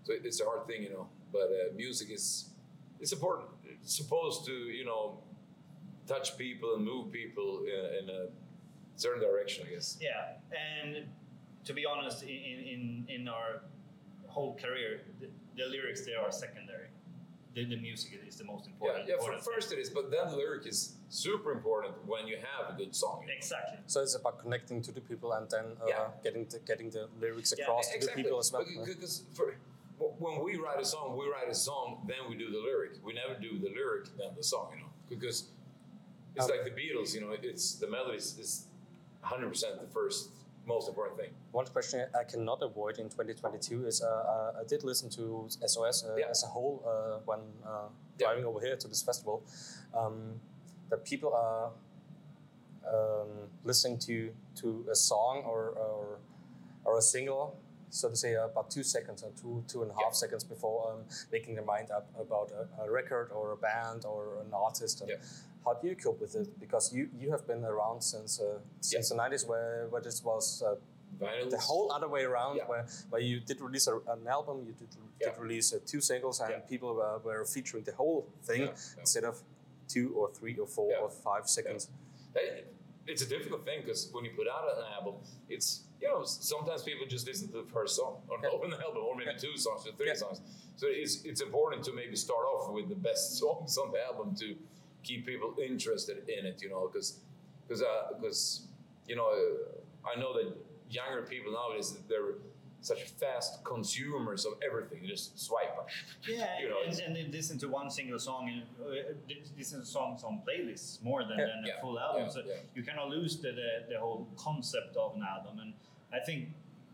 So 0.03 0.13
it- 0.13 0.21
it's 0.25 0.41
a 0.41 0.45
hard 0.45 0.65
thing, 0.67 0.83
you 0.83 0.89
know. 0.89 1.07
But 1.31 1.43
uh, 1.51 1.73
music 1.75 2.09
is, 2.09 2.49
it's 2.99 3.11
important. 3.11 3.49
It's 3.65 3.95
supposed 3.95 4.45
to, 4.45 4.51
you 4.53 4.83
know, 4.85 5.19
touch 6.07 6.37
people 6.37 6.75
and 6.75 6.83
move 6.83 7.11
people 7.11 7.63
in, 7.65 8.03
in 8.03 8.09
a 8.09 8.27
certain 8.95 9.21
direction, 9.21 9.65
I 9.69 9.73
guess. 9.73 9.97
Yeah, 10.01 10.33
and 10.57 11.05
to 11.69 11.73
be 11.79 11.85
honest, 11.85 12.23
in 12.23 12.59
in, 12.73 12.81
in 13.15 13.21
our 13.37 13.51
whole 14.35 14.53
career, 14.63 14.91
the, 15.21 15.27
the 15.59 15.65
lyrics 15.75 16.01
they 16.07 16.15
are 16.21 16.31
secondary. 16.45 16.87
The, 17.55 17.65
the 17.73 17.77
music 17.87 18.09
is 18.27 18.35
the 18.41 18.47
most 18.53 18.65
important. 18.71 19.07
yeah. 19.07 19.15
For 19.15 19.19
important 19.19 19.43
thing. 19.43 19.53
first 19.53 19.67
it 19.75 19.79
is, 19.83 19.89
but 19.97 20.05
then 20.15 20.25
the 20.31 20.37
lyric 20.43 20.65
is 20.73 20.79
super 21.09 21.51
important 21.57 21.93
when 22.11 22.23
you 22.31 22.37
have 22.49 22.63
a 22.73 22.75
good 22.81 22.93
song. 23.03 23.17
you 23.21 23.27
know. 23.27 23.37
Exactly. 23.41 23.77
so 23.93 23.97
it's 24.05 24.15
about 24.21 24.35
connecting 24.43 24.79
to 24.87 24.91
the 24.97 25.03
people 25.09 25.29
and 25.37 25.45
then 25.55 25.65
uh, 25.81 25.93
Yeah. 25.93 26.07
getting 26.25 26.43
the, 26.53 26.59
getting 26.71 26.89
the 26.97 27.03
lyrics 27.23 27.49
Yeah, 27.51 27.63
across 27.65 27.85
to 27.93 27.99
the 28.05 28.13
people 28.19 28.37
as 28.43 28.51
well. 28.53 28.65
Because 28.85 29.15
for, 29.37 29.45
when 30.23 30.35
we 30.45 30.51
write 30.63 30.81
a 30.85 30.89
song, 30.93 31.05
we 31.21 31.25
write 31.35 31.49
a 31.57 31.59
song, 31.69 31.85
then 32.11 32.21
we 32.29 32.35
do 32.43 32.47
the 32.57 32.61
lyric. 32.69 32.93
We 33.07 33.13
never 33.21 33.35
do 33.47 33.51
the 33.65 33.71
lyric, 33.79 34.05
then 34.19 34.31
the 34.41 34.47
song, 34.53 34.67
you 34.73 34.79
know. 34.83 34.91
Because 35.13 35.37
it's 36.35 36.45
Um, 36.45 36.51
like 36.53 36.63
the 36.69 36.75
Beatles, 36.81 37.09
you 37.15 37.21
know, 37.23 37.31
it's 37.51 37.65
the 37.83 37.89
melody 37.95 38.17
is, 38.23 38.27
is 38.45 38.51
100% 39.23 39.81
the 39.85 39.91
first 39.99 40.29
most 40.69 40.87
important 40.87 41.17
thing. 41.19 41.31
One 41.51 41.65
question 41.65 42.05
I 42.21 42.23
cannot 42.23 42.59
avoid 42.61 42.99
in 42.99 43.09
2022 43.09 43.87
is 43.87 44.01
uh, 44.01 44.07
uh, 44.07 44.61
I 44.61 44.63
did 44.71 44.83
listen 44.83 45.09
to 45.17 45.47
SOS 45.71 46.05
uh, 46.05 46.15
Yeah. 46.17 46.29
as 46.29 46.43
a 46.43 46.47
whole 46.55 46.75
uh, 46.85 47.19
when 47.25 47.39
uh, 47.65 47.89
Yeah. 48.17 48.27
driving 48.27 48.45
over 48.45 48.59
here 48.65 48.77
to 48.83 48.87
this 48.87 49.01
festival. 49.09 49.41
Um, 49.99 50.39
that 50.89 51.03
people 51.11 51.31
are 51.45 51.65
um, 52.93 53.31
listening 53.63 53.97
to 54.07 54.15
to 54.61 54.67
a 54.91 54.95
song 54.95 55.43
or 55.45 55.61
or, 55.85 56.19
or 56.85 56.97
a 56.97 57.01
single, 57.01 57.55
so 57.89 58.09
to 58.09 58.15
say, 58.15 58.33
about 58.33 58.69
two 58.75 58.83
seconds 58.83 59.23
or 59.23 59.31
two 59.41 59.63
two 59.71 59.81
and 59.83 59.91
a 59.91 59.95
half 60.01 60.13
Yeah. 60.13 60.23
seconds 60.23 60.43
before 60.43 60.79
um, 60.91 60.99
making 61.31 61.55
their 61.55 61.65
mind 61.65 61.87
up 61.97 62.05
about 62.25 62.51
a, 62.59 62.63
a 62.83 62.87
record 62.99 63.27
or 63.37 63.51
a 63.51 63.57
band 63.57 64.05
or 64.05 64.21
an 64.43 64.51
artist. 64.53 65.01
And 65.01 65.09
Yeah. 65.09 65.17
How 65.65 65.73
do 65.73 65.87
you 65.87 65.95
cope 65.95 66.21
with 66.21 66.35
it? 66.35 66.59
Because 66.59 66.93
you, 66.93 67.09
you 67.19 67.31
have 67.31 67.45
been 67.45 67.63
around 67.63 68.01
since 68.01 68.39
uh, 68.39 68.59
since 68.81 69.09
the 69.09 69.15
90s, 69.15 69.47
where, 69.47 69.87
where 69.89 70.01
this 70.01 70.23
was 70.23 70.63
uh, 70.65 70.75
the 71.19 71.57
whole 71.57 71.91
other 71.91 72.07
way 72.07 72.23
around 72.23 72.57
Yeah. 72.57 72.63
where, 72.67 72.85
where 73.09 73.21
you 73.21 73.39
did 73.39 73.59
release 73.61 73.87
a, 73.87 73.95
an 74.15 74.27
album 74.27 74.63
you 74.65 74.73
did, 74.73 74.87
Yeah. 75.19 75.31
did 75.31 75.39
release 75.39 75.73
uh, 75.73 75.79
two 75.85 76.01
singles 76.01 76.39
and 76.39 76.51
Yeah. 76.51 76.59
people 76.59 76.93
were, 76.95 77.17
were 77.19 77.45
featuring 77.45 77.83
the 77.83 77.93
whole 77.93 78.27
thing 78.43 78.61
Yeah, 78.61 78.67
yeah. 78.67 78.99
instead 79.01 79.25
of 79.25 79.35
two 79.87 80.13
or 80.15 80.29
three 80.31 80.55
or 80.57 80.67
four 80.67 80.91
Yeah. 80.91 80.99
or 81.03 81.09
five 81.09 81.47
seconds 81.49 81.89
It- 82.35 82.73
it's 83.11 83.23
a 83.23 83.25
difficult 83.35 83.65
thing 83.65 83.81
because 83.81 84.07
when 84.13 84.23
you 84.23 84.31
put 84.37 84.47
out 84.47 84.65
an 84.77 84.83
album, 84.97 85.15
it's 85.49 85.81
you 85.99 86.07
know 86.07 86.23
sometimes 86.23 86.83
people 86.83 87.05
just 87.07 87.25
listen 87.27 87.47
to 87.47 87.57
the 87.63 87.69
first 87.77 87.95
song 87.95 88.21
or 88.29 88.37
Yeah. 88.41 88.49
open 88.55 88.69
the 88.69 88.79
album 88.87 89.01
or 89.07 89.15
maybe 89.15 89.33
two 89.45 89.57
songs 89.57 89.81
or 89.87 89.93
three 89.97 90.07
Yeah. 90.13 90.13
songs. 90.23 90.39
So 90.75 90.85
it's 90.87 91.13
it's 91.29 91.41
important 91.41 91.83
to 91.87 91.91
maybe 91.91 92.15
start 92.15 92.45
off 92.53 92.71
with 92.71 92.87
the 92.87 92.99
best 93.09 93.23
songs 93.41 93.77
on 93.79 93.91
the 93.91 94.01
album 94.09 94.35
to 94.41 94.47
keep 95.03 95.25
people 95.25 95.55
interested 95.63 96.17
in 96.29 96.45
it. 96.45 96.61
You 96.61 96.69
know, 96.69 96.89
because 96.91 97.19
because 97.67 97.83
because 98.19 98.67
you 99.07 99.15
know 99.15 99.29
uh, 99.29 100.09
I 100.15 100.19
know 100.19 100.33
that 100.33 100.53
younger 100.89 101.21
people 101.23 101.51
nowadays 101.53 101.97
they're 102.07 102.35
such 102.81 103.03
fast 103.19 103.61
consumers 103.65 104.45
of 104.45 104.53
everything. 104.65 104.99
You 105.03 105.09
just 105.09 105.37
swipe. 105.37 105.75
Yeah, 106.25 106.47
You 106.61 106.69
know, 106.69 106.77
and, 106.87 106.97
and 106.99 107.13
they 107.15 107.25
listen 107.27 107.57
to 107.59 107.67
one 107.67 107.89
single 107.89 108.17
song 108.19 108.47
and 108.49 108.61
uh, 108.81 109.35
listen 109.57 109.81
to 109.81 109.85
songs 109.85 110.23
on 110.23 110.41
playlists 110.47 111.03
more 111.03 111.23
than, 111.25 111.37
Yeah. 111.39 111.45
than 111.47 111.63
a 111.65 111.67
Yeah, 111.67 111.81
full 111.81 111.99
album. 111.99 112.23
yeah, 112.23 112.29
so 112.29 112.41
you 112.75 112.83
kind 112.83 112.97
of 112.97 113.09
lose 113.09 113.35
the, 113.35 113.51
the, 113.51 113.69
the 113.93 113.99
whole 113.99 114.29
concept 114.37 114.95
of 114.95 115.13
an 115.17 115.23
album. 115.23 115.59
And 115.59 115.73
I 116.13 116.23
think 116.25 116.47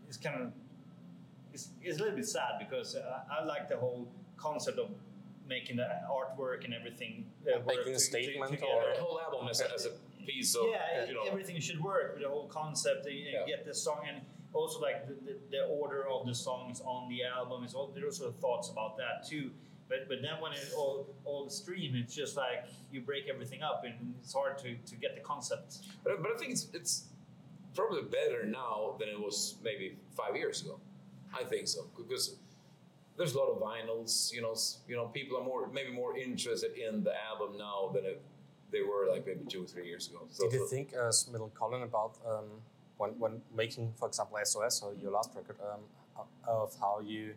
it's 0.08 0.16
kind 0.16 0.42
of 0.42 0.52
it's, 1.52 1.68
it's 1.80 1.98
a 1.98 2.02
little 2.02 2.16
bit 2.16 2.26
sad 2.26 2.58
because 2.58 2.96
I, 2.96 3.40
I 3.40 3.44
like 3.44 3.68
the 3.68 3.76
whole 3.76 4.08
concept 4.36 4.80
of 4.80 4.90
making 5.48 5.76
the 5.76 5.86
artwork 6.10 6.64
and 6.64 6.74
everything 6.74 7.26
uh, 7.46 7.58
work 7.60 7.66
Making 7.66 7.82
a 7.82 7.84
to- 7.84 7.92
to- 7.92 8.00
statement 8.00 8.50
together. 8.52 8.72
or- 8.72 8.94
the 8.96 9.00
whole 9.02 9.20
album 9.20 9.48
as 9.48 9.60
a, 9.60 9.72
as 9.72 9.86
a 9.86 9.90
piece 10.26 10.54
of 10.56 10.66
yeah, 10.70 11.06
you 11.06 11.14
know. 11.14 11.22
everything 11.22 11.60
should 11.60 11.80
work 11.80 12.14
with 12.14 12.22
the 12.22 12.28
whole 12.28 12.48
concept 12.48 13.06
and, 13.06 13.14
and 13.14 13.26
Yeah. 13.26 13.46
get 13.46 13.64
the 13.64 13.74
song 13.74 14.00
and 14.08 14.22
also 14.52 14.80
like 14.80 15.06
the, 15.06 15.14
the, 15.24 15.36
the 15.50 15.64
order 15.66 16.08
of 16.08 16.26
the 16.26 16.34
songs 16.34 16.80
on 16.84 17.08
the 17.08 17.22
album 17.24 17.62
is 17.64 17.74
all 17.74 17.92
there's 17.94 18.20
also 18.20 18.32
thoughts 18.32 18.70
about 18.70 18.96
that 18.96 19.24
too 19.28 19.50
but 19.88 20.08
but 20.08 20.18
then 20.22 20.40
when 20.40 20.52
it 20.52 20.66
all 20.76 21.06
all 21.24 21.48
stream 21.48 21.94
it's 21.94 22.14
just 22.14 22.36
like 22.36 22.64
you 22.90 23.00
break 23.00 23.28
everything 23.28 23.62
up 23.62 23.84
and 23.84 23.94
it's 24.20 24.32
hard 24.32 24.58
to, 24.58 24.74
to 24.86 24.96
get 24.96 25.14
the 25.14 25.20
concept 25.20 25.78
But, 26.02 26.22
but 26.22 26.32
I 26.32 26.38
think 26.38 26.50
it's 26.52 26.68
it's 26.74 27.04
probably 27.74 28.02
better 28.02 28.44
now 28.46 28.96
than 28.98 29.08
it 29.08 29.20
was 29.20 29.56
maybe 29.62 29.96
five 30.16 30.34
years 30.34 30.62
ago. 30.62 30.80
I 31.38 31.44
think 31.44 31.68
so 31.68 31.86
because 31.96 32.36
there's 33.16 33.34
a 33.34 33.38
lot 33.38 33.48
of 33.50 33.58
vinyls. 33.60 34.32
You 34.32 34.42
know, 34.42 34.54
you 34.88 34.96
know, 34.96 35.06
people 35.06 35.36
are 35.38 35.44
more 35.44 35.68
maybe 35.72 35.90
more 35.92 36.16
interested 36.16 36.72
in 36.76 37.02
the 37.04 37.14
album 37.30 37.56
now 37.58 37.90
than 37.94 38.04
it, 38.04 38.22
they 38.72 38.82
were 38.82 39.06
like 39.10 39.26
maybe 39.26 39.44
two 39.48 39.62
or 39.64 39.66
three 39.66 39.86
years 39.86 40.08
ago. 40.08 40.20
So, 40.30 40.44
Did 40.44 40.54
you 40.54 40.66
so- 40.68 40.74
think, 40.74 40.92
as 40.94 41.28
Millencolin, 41.32 41.82
about 41.84 42.14
um, 42.28 42.44
when, 42.98 43.10
when 43.18 43.42
making, 43.54 43.92
for 43.98 44.08
example, 44.08 44.38
SOS 44.44 44.82
or 44.82 44.94
your 44.94 45.12
last 45.12 45.30
record, 45.34 45.56
um, 45.60 45.80
of 46.48 46.74
how 46.80 47.00
you, 47.00 47.34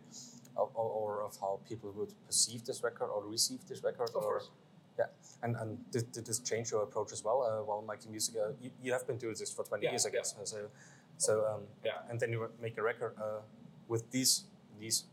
or, 0.56 0.70
or 0.74 1.22
of 1.22 1.36
how 1.40 1.60
people 1.68 1.92
would 1.96 2.12
perceive 2.26 2.64
this 2.64 2.82
record 2.82 3.08
or 3.10 3.24
receive 3.26 3.60
this 3.68 3.82
record? 3.84 4.08
Of 4.10 4.16
or, 4.16 4.22
course. 4.22 4.50
Yeah, 4.98 5.06
and, 5.42 5.56
and 5.56 5.78
did, 5.92 6.10
did 6.12 6.26
this 6.26 6.40
change 6.40 6.70
your 6.72 6.82
approach 6.82 7.12
as 7.12 7.22
well 7.24 7.42
uh, 7.42 7.62
while 7.64 7.82
making 7.82 8.10
music? 8.10 8.34
Uh, 8.36 8.50
you, 8.60 8.70
you 8.82 8.92
have 8.92 9.06
been 9.06 9.16
doing 9.18 9.34
this 9.38 9.52
for 9.52 9.64
20 9.64 9.84
Yeah, 9.84 9.92
years, 9.92 10.04
I 10.06 10.10
guess. 10.10 10.34
uh, 10.40 10.44
So, 10.44 10.68
so 11.16 11.46
um, 11.46 11.60
Yeah. 11.84 11.92
and 12.10 12.18
then 12.18 12.32
you 12.32 12.48
make 12.60 12.76
a 12.76 12.82
record 12.82 13.14
uh, 13.18 13.40
with 13.88 14.10
these 14.10 14.44
these 14.78 15.04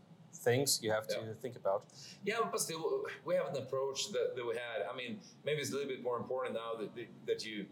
things 0.50 0.80
you 0.84 0.92
have 0.98 1.08
to 1.14 1.16
Yeah. 1.20 1.34
think 1.44 1.56
about. 1.64 1.82
Yeah, 2.30 2.40
but 2.52 2.60
still, 2.68 2.84
we 3.28 3.34
have 3.40 3.48
an 3.54 3.58
approach 3.66 4.00
that, 4.14 4.28
that 4.36 4.46
we 4.50 4.54
had. 4.68 4.80
I 4.92 4.94
mean, 5.02 5.12
maybe 5.46 5.60
it's 5.62 5.72
a 5.72 5.76
little 5.76 5.90
bit 5.96 6.04
more 6.10 6.18
important 6.24 6.54
now 6.64 6.72
that 6.82 6.90
that 7.30 7.40
you 7.48 7.66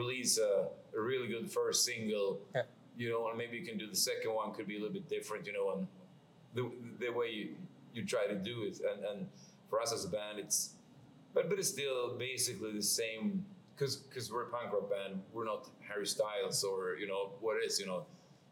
release 0.00 0.32
a, 0.50 0.52
a 0.98 1.00
really 1.10 1.28
good 1.34 1.46
first 1.58 1.78
single. 1.90 2.28
Yeah. 2.54 2.62
You 3.02 3.08
know, 3.12 3.22
and 3.28 3.36
maybe 3.42 3.54
you 3.60 3.64
can 3.70 3.76
do 3.82 3.86
the 3.96 4.00
second 4.10 4.30
one 4.40 4.48
could 4.56 4.66
be 4.72 4.76
a 4.78 4.80
little 4.82 4.96
bit 5.00 5.08
different. 5.16 5.42
You 5.48 5.54
know, 5.58 5.66
and 5.74 5.82
the 6.56 6.62
the 7.02 7.10
way 7.18 7.28
you, 7.38 7.46
you 7.94 8.02
try 8.14 8.24
to 8.34 8.36
do 8.50 8.56
it, 8.68 8.76
and 8.90 9.00
and 9.10 9.18
for 9.68 9.76
us 9.84 9.90
as 9.96 10.02
a 10.10 10.12
band, 10.18 10.36
it's 10.44 10.58
but 11.34 11.44
but 11.50 11.56
it's 11.60 11.72
still 11.78 12.00
basically 12.30 12.72
the 12.82 12.88
same 13.02 13.44
because 13.74 13.94
because 14.06 14.26
we're 14.32 14.46
a 14.48 14.50
punk 14.56 14.68
rock 14.74 14.88
band. 14.94 15.12
We're 15.34 15.48
not 15.52 15.62
Harry 15.88 16.06
Styles 16.16 16.58
or 16.70 16.78
you 17.00 17.06
know 17.12 17.22
what 17.44 17.56
is 17.66 17.78
you 17.82 17.86
know. 17.90 18.00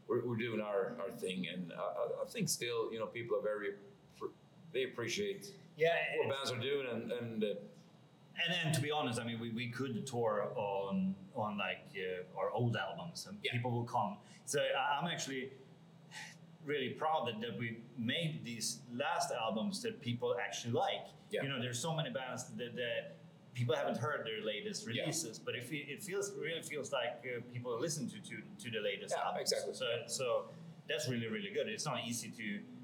We're, 0.08 0.24
we're 0.26 0.36
doing 0.36 0.60
our, 0.60 0.92
our 1.00 1.10
thing, 1.18 1.46
and 1.52 1.72
I, 1.72 2.22
I- 2.22 2.26
think 2.28 2.48
still, 2.48 2.92
you 2.92 2.98
know, 2.98 3.06
people 3.06 3.36
are 3.38 3.42
very, 3.42 3.70
they 4.72 4.84
appreciate 4.84 5.52
yeah 5.76 5.88
what 6.18 6.28
bands 6.36 6.50
are 6.52 6.58
doing 6.60 6.86
and, 6.92 7.10
and 7.12 7.42
uh, 7.44 7.46
and, 8.44 8.54
and 8.64 8.74
to 8.74 8.80
be 8.80 8.90
honest 8.92 9.20
i 9.20 9.24
mean 9.24 9.40
we, 9.40 9.50
we 9.50 9.68
could 9.68 10.06
tour 10.06 10.48
on 10.56 11.14
on 11.34 11.58
like 11.58 11.84
uh, 11.96 12.38
our 12.40 12.50
old 12.50 12.76
albums 12.76 13.26
and 13.28 13.36
Yeah. 13.42 13.50
people 13.52 13.70
will 13.72 13.84
come 13.84 14.16
so 14.46 14.60
i'm 15.00 15.08
actually 15.08 15.50
really 16.64 16.90
proud 16.90 17.26
that, 17.28 17.40
that 17.40 17.58
we 17.58 17.78
made 17.98 18.40
these 18.44 18.78
last 18.94 19.32
albums 19.32 19.82
that 19.82 20.00
people 20.00 20.36
actually 20.44 20.72
like 20.72 21.06
Yeah. 21.30 21.42
you 21.42 21.48
know 21.48 21.60
there's 21.60 21.78
so 21.80 21.94
many 21.94 22.10
bands 22.10 22.44
that, 22.56 22.74
that 22.76 23.16
people 23.54 23.74
haven't 23.74 23.96
heard 23.98 24.26
their 24.26 24.44
latest 24.44 24.86
Yeah. 24.86 25.02
releases 25.02 25.38
but 25.38 25.54
if 25.54 25.72
it, 25.72 25.84
it 25.94 26.02
feels 26.02 26.32
really 26.38 26.62
feels 26.62 26.92
like 26.92 27.24
uh, 27.24 27.40
people 27.52 27.78
listen 27.80 28.08
to, 28.10 28.18
to 28.28 28.36
to 28.62 28.70
the 28.70 28.80
latest 28.80 29.14
Yeah, 29.16 29.24
albums 29.26 29.52
exactly. 29.52 29.74
so 29.74 29.86
so 30.06 30.24
that's 30.88 31.08
really 31.08 31.28
really 31.28 31.50
good 31.56 31.68
it's 31.68 31.86
not 31.86 31.98
easy 32.06 32.30
to 32.40 32.42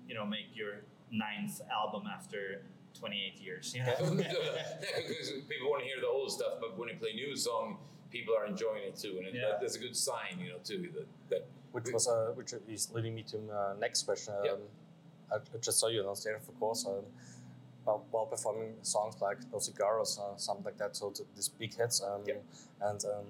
you 0.09 0.15
know 0.15 0.25
make 0.25 0.49
your 0.55 0.73
ninth 1.11 1.61
album 1.71 2.05
after 2.07 2.63
28 2.95 3.41
years 3.41 3.75
you 3.75 3.83
know? 3.85 3.95
because 4.97 5.31
people 5.49 5.69
want 5.71 5.83
to 5.83 5.87
hear 5.91 6.01
the 6.01 6.07
old 6.09 6.31
stuff, 6.31 6.55
but 6.61 6.77
when 6.79 6.89
you 6.89 6.97
play 6.97 7.13
new 7.15 7.37
song, 7.37 7.79
people 8.11 8.35
are 8.37 8.45
enjoying 8.47 8.83
it 8.83 8.97
too, 8.97 9.15
and 9.19 9.27
it, 9.29 9.35
Yeah. 9.35 9.43
that, 9.51 9.61
that's 9.61 9.77
a 9.77 9.79
good 9.79 9.97
sign, 9.97 10.39
you 10.43 10.49
know, 10.51 10.59
too. 10.65 10.89
That, 10.97 11.07
that 11.31 11.43
Which 11.73 11.93
was 11.93 12.09
uh, 12.09 12.33
which 12.35 12.53
is 12.69 12.91
leading 12.93 13.15
me 13.15 13.23
to 13.33 13.39
my 13.39 13.75
next 13.79 14.03
question. 14.03 14.35
Um, 14.35 14.45
Yeah. 14.45 14.55
I, 15.33 15.37
I 15.37 15.59
just 15.61 15.79
saw 15.79 15.87
you 15.87 16.03
on 16.09 16.17
stage, 16.17 16.35
of 16.35 16.59
course, 16.59 16.85
um, 16.87 17.05
while, 17.85 18.05
while 18.11 18.27
performing 18.27 18.75
songs 18.83 19.17
like 19.21 19.39
No 19.53 19.59
Cigaros 19.59 20.19
or 20.19 20.35
something 20.37 20.65
like 20.65 20.79
that. 20.79 20.97
So 20.97 21.11
th- 21.11 21.29
these 21.35 21.49
big 21.49 21.75
hits, 21.77 22.03
um, 22.03 22.23
Yeah. 22.27 22.35
and 22.83 23.05
um, 23.05 23.27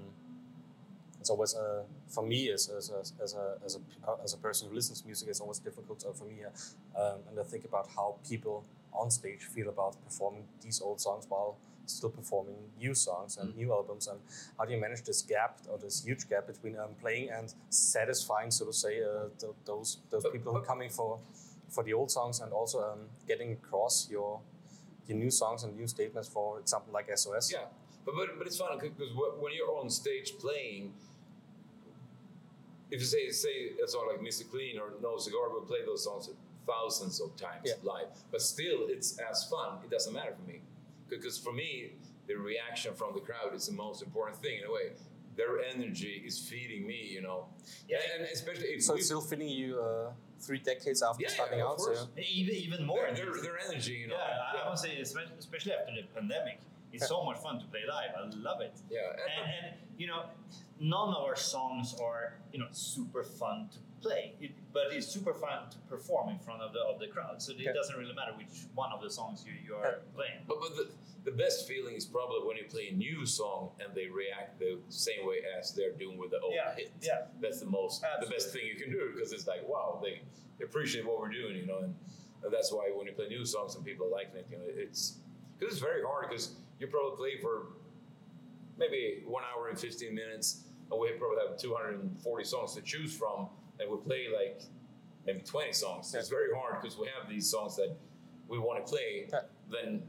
it's 1.21 1.31
always 1.31 1.55
uh, 1.55 1.83
for 2.09 2.25
me 2.25 2.51
as, 2.51 2.69
as, 2.71 2.91
a, 2.91 3.23
as, 3.23 3.35
a, 3.35 3.55
as, 3.65 3.77
a, 3.77 4.11
uh, 4.11 4.17
as 4.25 4.33
a 4.35 4.39
person 4.39 4.69
who 4.69 4.75
listens 4.75 5.01
to 5.03 5.07
music, 5.07 5.29
it's 5.29 5.41
always 5.41 5.59
difficult 5.59 6.05
uh, 6.09 6.13
for 6.13 6.25
me. 6.25 6.39
Uh, 6.45 7.01
um, 7.01 7.19
and 7.29 7.39
I 7.39 7.43
think 7.43 7.65
about 7.65 7.89
how 7.95 8.17
people 8.29 8.65
on 8.93 9.11
stage 9.11 9.43
feel 9.45 9.69
about 9.69 9.97
performing 10.05 10.45
these 10.63 10.81
old 10.81 11.01
songs 11.01 11.27
while 11.29 11.57
still 11.87 12.11
performing 12.11 12.55
new 12.79 12.95
songs 12.95 13.37
and 13.37 13.53
Mm. 13.53 13.57
new 13.57 13.73
albums 13.73 14.07
and 14.07 14.21
how 14.57 14.65
do 14.65 14.73
you 14.73 14.81
manage 14.81 15.03
this 15.03 15.23
gap 15.23 15.59
or 15.69 15.77
this 15.77 16.05
huge 16.05 16.29
gap 16.29 16.47
between 16.47 16.79
um, 16.79 16.91
playing 17.01 17.31
and 17.31 17.53
satisfying 17.69 18.51
so 18.53 18.65
to 18.65 18.73
say 18.73 19.03
uh, 19.03 19.29
th- 19.41 19.53
those 19.65 19.99
those 20.11 20.23
But- 20.23 20.33
people 20.33 20.53
who 20.53 20.59
are 20.59 20.65
coming 20.65 20.89
for 20.89 21.19
for 21.71 21.85
the 21.85 21.93
old 21.93 22.11
songs 22.11 22.41
and 22.41 22.53
also 22.53 22.81
um, 22.81 23.01
getting 23.27 23.53
across 23.53 24.09
your 24.11 24.41
your 25.07 25.17
new 25.19 25.31
songs 25.31 25.65
and 25.65 25.77
new 25.77 25.87
statements 25.87 26.29
for 26.29 26.61
example 26.61 26.93
like 26.93 27.07
SOS 27.17 27.51
yeah, 27.53 27.65
but 28.05 28.15
but, 28.15 28.29
but 28.39 28.47
it's 28.47 28.59
fun 28.59 28.79
because 28.81 29.11
when 29.41 29.53
you're 29.55 29.75
on 29.81 29.89
stage 29.91 30.33
playing, 30.39 30.93
if 32.91 33.01
you 33.01 33.07
say 33.07 33.31
say 33.31 33.71
a 33.85 33.89
song 33.89 34.09
like 34.11 34.21
Mr. 34.21 34.49
Clean 34.51 34.79
or 34.79 34.93
No 35.03 35.17
Cigar, 35.19 35.49
we'll 35.51 35.63
play 35.63 35.85
those 35.85 36.05
songs 36.05 36.29
thousands 36.67 37.21
of 37.21 37.35
times 37.37 37.63
Yeah. 37.65 37.75
live, 37.83 38.09
but 38.31 38.43
still 38.43 38.87
it's 38.89 39.19
as 39.19 39.45
fun. 39.47 39.79
It 39.85 39.91
doesn't 39.91 40.13
matter 40.13 40.35
for 40.35 40.47
me 40.47 40.61
because 41.09 41.39
for 41.39 41.53
me 41.53 41.93
the 42.29 42.35
reaction 42.37 42.95
from 42.95 43.15
the 43.15 43.21
crowd 43.21 43.55
is 43.55 43.67
the 43.67 43.73
most 43.73 44.03
important 44.03 44.37
thing 44.43 44.59
in 44.59 44.65
a 44.65 44.73
way. 44.73 44.93
Their 45.41 45.55
energy 45.73 46.15
is 46.29 46.35
feeding 46.49 46.83
me, 46.91 47.01
you 47.17 47.23
know. 47.27 47.39
Yeah. 47.89 47.99
and, 48.15 48.23
and 48.25 48.33
especially 48.33 48.69
if 48.75 48.83
so 48.83 48.95
it's 48.95 49.07
still 49.11 49.21
feeding 49.31 49.49
you 49.49 49.81
uh, 49.81 50.11
three 50.47 50.59
decades 50.73 51.01
after 51.03 51.23
Yeah, 51.23 51.29
yeah, 51.29 51.35
starting 51.39 51.61
of 51.63 51.69
out 51.69 51.77
course. 51.79 52.01
so 52.01 52.09
even 52.41 52.55
even 52.67 52.81
more 52.91 53.05
their, 53.07 53.15
their, 53.33 53.43
their 53.47 53.59
energy, 53.69 53.97
you 54.03 54.09
know. 54.13 54.21
Yeah, 54.21 54.61
I, 54.63 54.67
I 54.67 54.69
would 54.71 54.79
say, 54.87 54.93
especially 55.01 55.73
after 55.79 55.93
the 55.99 56.05
pandemic, 56.17 56.59
it's 56.93 57.09
so 57.09 57.25
much 57.25 57.39
fun 57.39 57.59
to 57.61 57.67
play 57.67 57.81
live. 57.89 58.11
I 58.17 58.29
love 58.37 58.61
it. 58.61 58.75
Yeah, 58.91 58.99
And, 59.13 59.67
and 59.67 59.75
you 59.99 60.07
know, 60.07 60.25
none 60.81 61.09
of 61.15 61.23
our 61.23 61.37
songs 61.37 61.95
are 62.03 62.35
you 62.53 62.59
know 62.59 62.67
super 62.73 63.23
fun 63.23 63.69
to 63.73 63.79
play, 64.03 64.35
it, 64.41 64.53
but 64.73 64.85
it's 64.93 65.07
super 65.07 65.35
fun 65.35 65.69
to 65.71 65.79
perform 65.89 66.31
in 66.31 66.39
front 66.39 66.63
of 66.63 66.73
the 66.73 66.81
of 66.81 66.99
the 66.99 67.07
crowd. 67.07 67.41
So 67.43 67.53
it 67.53 67.59
Yeah. 67.61 67.73
doesn't 67.73 67.97
really 67.97 68.15
matter 68.15 68.33
which 68.37 68.65
one 68.75 68.91
of 68.93 69.03
the 69.03 69.11
songs 69.11 69.45
you, 69.47 69.53
you 69.67 69.75
are 69.75 70.01
playing. 70.15 70.41
But, 70.49 70.59
but 70.61 70.75
the, 70.77 70.89
the 71.31 71.37
best 71.37 71.69
feeling 71.69 71.95
is 71.97 72.07
probably 72.07 72.47
when 72.49 72.57
you 72.57 72.65
play 72.65 72.89
a 72.89 72.95
new 72.95 73.27
song 73.27 73.71
and 73.79 73.95
they 73.95 74.07
react 74.07 74.59
the 74.59 74.79
same 74.89 75.27
way 75.27 75.43
as 75.59 75.73
they're 75.75 75.93
doing 75.93 76.17
with 76.17 76.31
the 76.31 76.41
old 76.41 76.55
Yeah, 76.55 76.75
hit. 76.75 76.91
yeah. 77.03 77.27
That's 77.43 77.61
the 77.61 77.67
most, 77.67 78.03
the 78.21 78.27
best 78.31 78.53
thing 78.55 78.63
you 78.67 78.77
can 78.83 78.91
do 78.91 79.13
because 79.15 79.33
it's 79.33 79.47
like, 79.47 79.69
wow, 79.69 80.01
they, 80.03 80.23
they 80.59 80.65
appreciate 80.65 81.07
what 81.07 81.21
we're 81.21 81.29
doing, 81.29 81.57
you 81.57 81.67
know. 81.67 81.79
And, 81.81 81.95
and 82.43 82.51
that's 82.51 82.73
why 82.73 82.91
when 82.95 83.07
you 83.07 83.13
play 83.13 83.29
new 83.29 83.45
songs 83.45 83.75
and 83.77 83.85
people 83.85 84.07
are 84.07 84.11
liking 84.11 84.37
it, 84.37 84.47
you 84.51 84.57
know, 84.57 84.65
it's 84.67 85.19
because 85.59 85.75
it's 85.75 85.83
very 85.83 86.03
hard 86.03 86.31
because 86.31 86.55
you 86.81 86.87
probably 86.87 87.17
play 87.17 87.41
for 87.41 87.67
maybe 88.79 89.23
one 89.27 89.45
hour 89.45 89.69
and 89.69 89.79
15 89.79 90.15
minutes 90.15 90.63
and 90.91 90.99
we 90.99 91.11
probably 91.13 91.37
have 91.47 91.59
240 91.59 92.45
songs 92.45 92.75
to 92.75 92.81
choose 92.81 93.15
from 93.17 93.49
and 93.79 93.91
we 93.91 93.97
play 93.99 94.27
like 94.35 94.63
maybe 95.27 95.41
20 95.41 95.73
songs. 95.73 96.15
It's 96.15 96.29
very 96.31 96.49
hard 96.57 96.81
because 96.83 96.99
we 96.99 97.07
have 97.19 97.29
these 97.29 97.49
songs 97.49 97.77
that 97.77 97.95
we 98.49 98.59
want 98.59 98.85
to 98.85 98.91
play, 98.91 99.29
Yeah. 99.31 99.41
then 99.71 100.03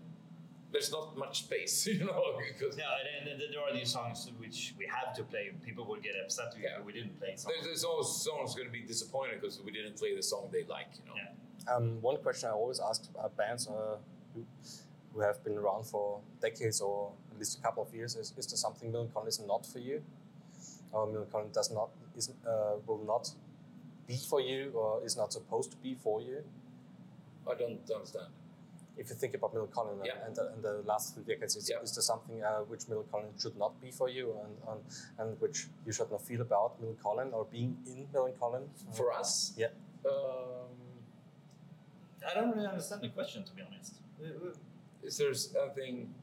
there's 0.71 0.89
not 0.91 1.17
much 1.17 1.39
space, 1.43 1.85
you 1.99 2.05
know, 2.05 2.37
because 2.37 2.77
Yeah, 2.77 2.85
and, 3.19 3.29
and, 3.29 3.41
and 3.41 3.53
there 3.53 3.61
are 3.61 3.73
these 3.73 3.91
songs 3.91 4.31
which 4.39 4.73
we 4.79 4.85
have 4.87 5.13
to 5.15 5.23
play. 5.23 5.51
People 5.65 5.85
will 5.85 5.99
get 5.99 6.13
upset 6.23 6.53
if 6.55 6.63
Yeah. 6.63 6.81
we 6.83 6.93
didn't 6.93 7.19
play 7.19 7.35
songs. 7.35 7.53
there's, 7.53 7.65
there's 7.65 7.83
always 7.83 8.07
someone's 8.07 8.55
going 8.55 8.67
to 8.67 8.71
be 8.73 8.81
disappointed 8.81 9.41
because 9.41 9.59
we 9.61 9.71
didn't 9.71 9.97
play 9.97 10.15
the 10.15 10.23
song 10.23 10.47
they 10.51 10.63
like, 10.63 10.87
you 10.97 11.05
know. 11.11 11.15
Yeah. 11.17 11.75
Um, 11.75 12.01
one 12.01 12.17
question 12.17 12.49
I 12.49 12.53
always 12.53 12.79
ask 12.79 13.03
uh, 13.21 13.27
bands 13.37 13.67
uh, 13.67 13.97
who, 15.13 15.19
who 15.19 15.25
have 15.25 15.43
been 15.43 15.57
around 15.57 15.85
for 15.85 16.19
decades 16.41 16.81
or 16.81 17.11
at 17.31 17.37
least 17.37 17.59
a 17.59 17.61
couple 17.61 17.83
of 17.83 17.93
years 17.93 18.15
is, 18.15 18.33
is 18.37 18.47
there 18.47 18.57
something 18.57 18.91
Millencolin 18.91 19.27
is 19.27 19.39
not 19.39 19.65
for 19.65 19.79
you? 19.79 20.01
or 20.93 21.07
Millencolin 21.07 21.51
does 21.53 21.71
not 21.71 21.89
is 22.17 22.31
uh, 22.45 22.73
will 22.85 23.03
not 23.05 23.29
be 24.07 24.17
for 24.29 24.41
you 24.41 24.71
or 24.73 25.01
is 25.05 25.15
not 25.15 25.31
supposed 25.31 25.71
to 25.71 25.77
be 25.77 25.95
for 25.95 26.21
you? 26.21 26.43
I 27.49 27.55
don't 27.55 27.79
understand. 27.95 28.27
If 28.97 29.09
you 29.09 29.15
think 29.15 29.33
about 29.33 29.53
Millencolin 29.55 29.93
and, 29.93 30.05
Yeah. 30.05 30.25
and, 30.25 30.35
the, 30.35 30.51
and 30.53 30.61
the 30.61 30.81
last 30.85 31.13
three 31.15 31.23
decades, 31.23 31.55
is, 31.55 31.69
Yeah. 31.69 31.81
is 31.81 31.95
there 31.95 32.01
something 32.01 32.43
uh, 32.43 32.59
which 32.67 32.81
Millencolin 32.81 33.41
should 33.41 33.57
not 33.57 33.79
be 33.81 33.89
for 33.89 34.09
you 34.09 34.35
and, 34.43 34.53
and 34.69 34.81
and 35.17 35.41
which 35.41 35.67
you 35.85 35.93
should 35.93 36.11
not 36.11 36.21
feel 36.21 36.41
about 36.41 36.79
Millencolin 36.81 37.31
or 37.33 37.45
being 37.45 37.77
in 37.87 38.07
Millencolin? 38.13 38.63
For 38.91 39.13
us, 39.13 39.53
Yeah. 39.57 39.67
um, 40.05 40.75
I 42.29 42.33
don't 42.35 42.51
really 42.53 42.67
understand 42.67 43.01
the 43.01 43.09
question, 43.09 43.43
to 43.45 43.53
be 43.53 43.61
honest. 43.61 43.95
Is 45.03 45.17
there 45.17 45.33
something? 45.33 46.13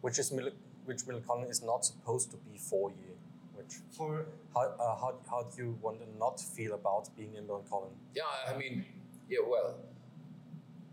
Which 0.00 0.18
is 0.18 0.32
Mil- 0.32 0.52
which 0.84 1.02
Millencolin 1.06 1.48
is 1.50 1.62
not 1.62 1.84
supposed 1.84 2.30
to 2.32 2.36
be 2.36 2.58
for 2.58 2.90
you? 2.90 3.16
Which 3.54 3.74
For 3.96 4.26
how, 4.54 4.60
uh, 4.78 4.96
how, 5.00 5.14
how 5.30 5.42
do 5.44 5.62
you 5.62 5.78
want 5.80 6.00
to 6.00 6.06
not 6.18 6.38
feel 6.40 6.74
about 6.74 7.08
being 7.16 7.34
in 7.36 7.44
Millencolin? 7.44 7.92
Yeah, 8.14 8.24
I 8.48 8.56
mean, 8.58 8.84
yeah, 9.30 9.38
well, 9.46 9.76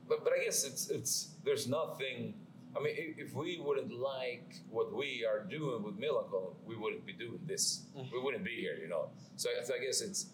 but 0.08 0.24
but 0.24 0.34
I 0.34 0.44
guess 0.46 0.64
it's 0.64 0.90
it's 0.90 1.14
there's 1.44 1.68
nothing. 1.68 2.34
I 2.74 2.80
mean, 2.82 2.96
if, 3.18 3.34
we 3.34 3.60
wouldn't 3.60 3.92
like 3.92 4.56
what 4.70 4.94
we 4.96 5.26
are 5.30 5.44
doing 5.44 5.84
with 5.84 6.00
Millencolin, 6.00 6.54
we 6.66 6.78
wouldn't 6.78 7.06
be 7.06 7.12
doing 7.12 7.40
this. 7.46 7.82
We 8.14 8.20
wouldn't 8.24 8.46
be 8.46 8.56
here, 8.56 8.78
you 8.82 8.88
know. 8.88 9.10
So, 9.36 9.50
I- 9.50 9.62
so 9.66 9.74
I 9.76 9.80
guess 9.84 10.00
it's. 10.00 10.28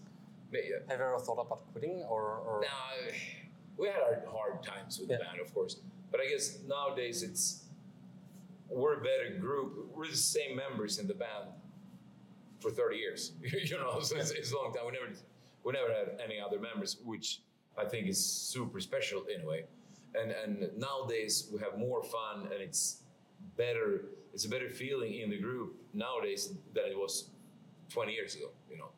yeah, 0.54 0.60
Have 0.88 1.00
you 1.00 1.06
ever 1.06 1.18
thought 1.18 1.42
about 1.42 1.62
quitting 1.72 2.04
or, 2.08 2.22
or 2.48 2.62
Now, 2.62 3.12
we 3.76 3.88
had 3.88 4.02
our 4.08 4.22
hard 4.32 4.62
times 4.62 5.00
with 5.00 5.10
Yeah. 5.10 5.18
the 5.18 5.24
band, 5.24 5.40
of 5.42 5.52
course, 5.52 5.78
but 6.12 6.20
I 6.22 6.28
guess 6.28 6.60
nowadays 6.68 7.24
it's 7.24 7.64
we're 8.70 8.96
a 8.96 9.02
better 9.02 9.38
group. 9.40 9.90
We're 9.96 10.08
the 10.08 10.16
same 10.16 10.56
members 10.56 11.00
in 11.00 11.08
the 11.08 11.14
band 11.14 11.50
for 12.60 12.72
30 12.72 12.98
years, 12.98 13.34
you 13.42 13.78
know, 13.78 14.00
so 14.02 14.18
it's, 14.18 14.32
it's 14.32 14.52
a 14.52 14.58
long 14.58 14.74
time. 14.74 14.84
We 14.86 14.92
never 14.92 15.14
we 15.64 15.74
never 15.74 15.94
had 15.94 16.20
any 16.24 16.40
other 16.40 16.60
members, 16.60 16.98
which 17.04 17.42
I 17.78 17.86
think 17.86 18.08
is 18.08 18.24
super 18.24 18.80
special 18.80 19.26
in 19.34 19.42
a 19.42 19.46
way. 19.46 19.66
And 20.16 20.32
and 20.32 20.70
nowadays 20.78 21.50
we 21.54 21.60
have 21.60 21.78
more 21.78 22.04
fun, 22.04 22.50
and 22.52 22.62
it's 22.62 23.04
better. 23.56 24.06
It's 24.34 24.46
a 24.46 24.50
better 24.50 24.70
feeling 24.70 25.16
in 25.16 25.30
the 25.30 25.40
group 25.40 25.76
nowadays 25.94 26.54
than 26.74 26.86
it 26.86 26.98
was 26.98 27.30
20 27.90 28.14
years 28.14 28.36
ago, 28.36 28.50
you 28.70 28.78
know. 28.78 28.90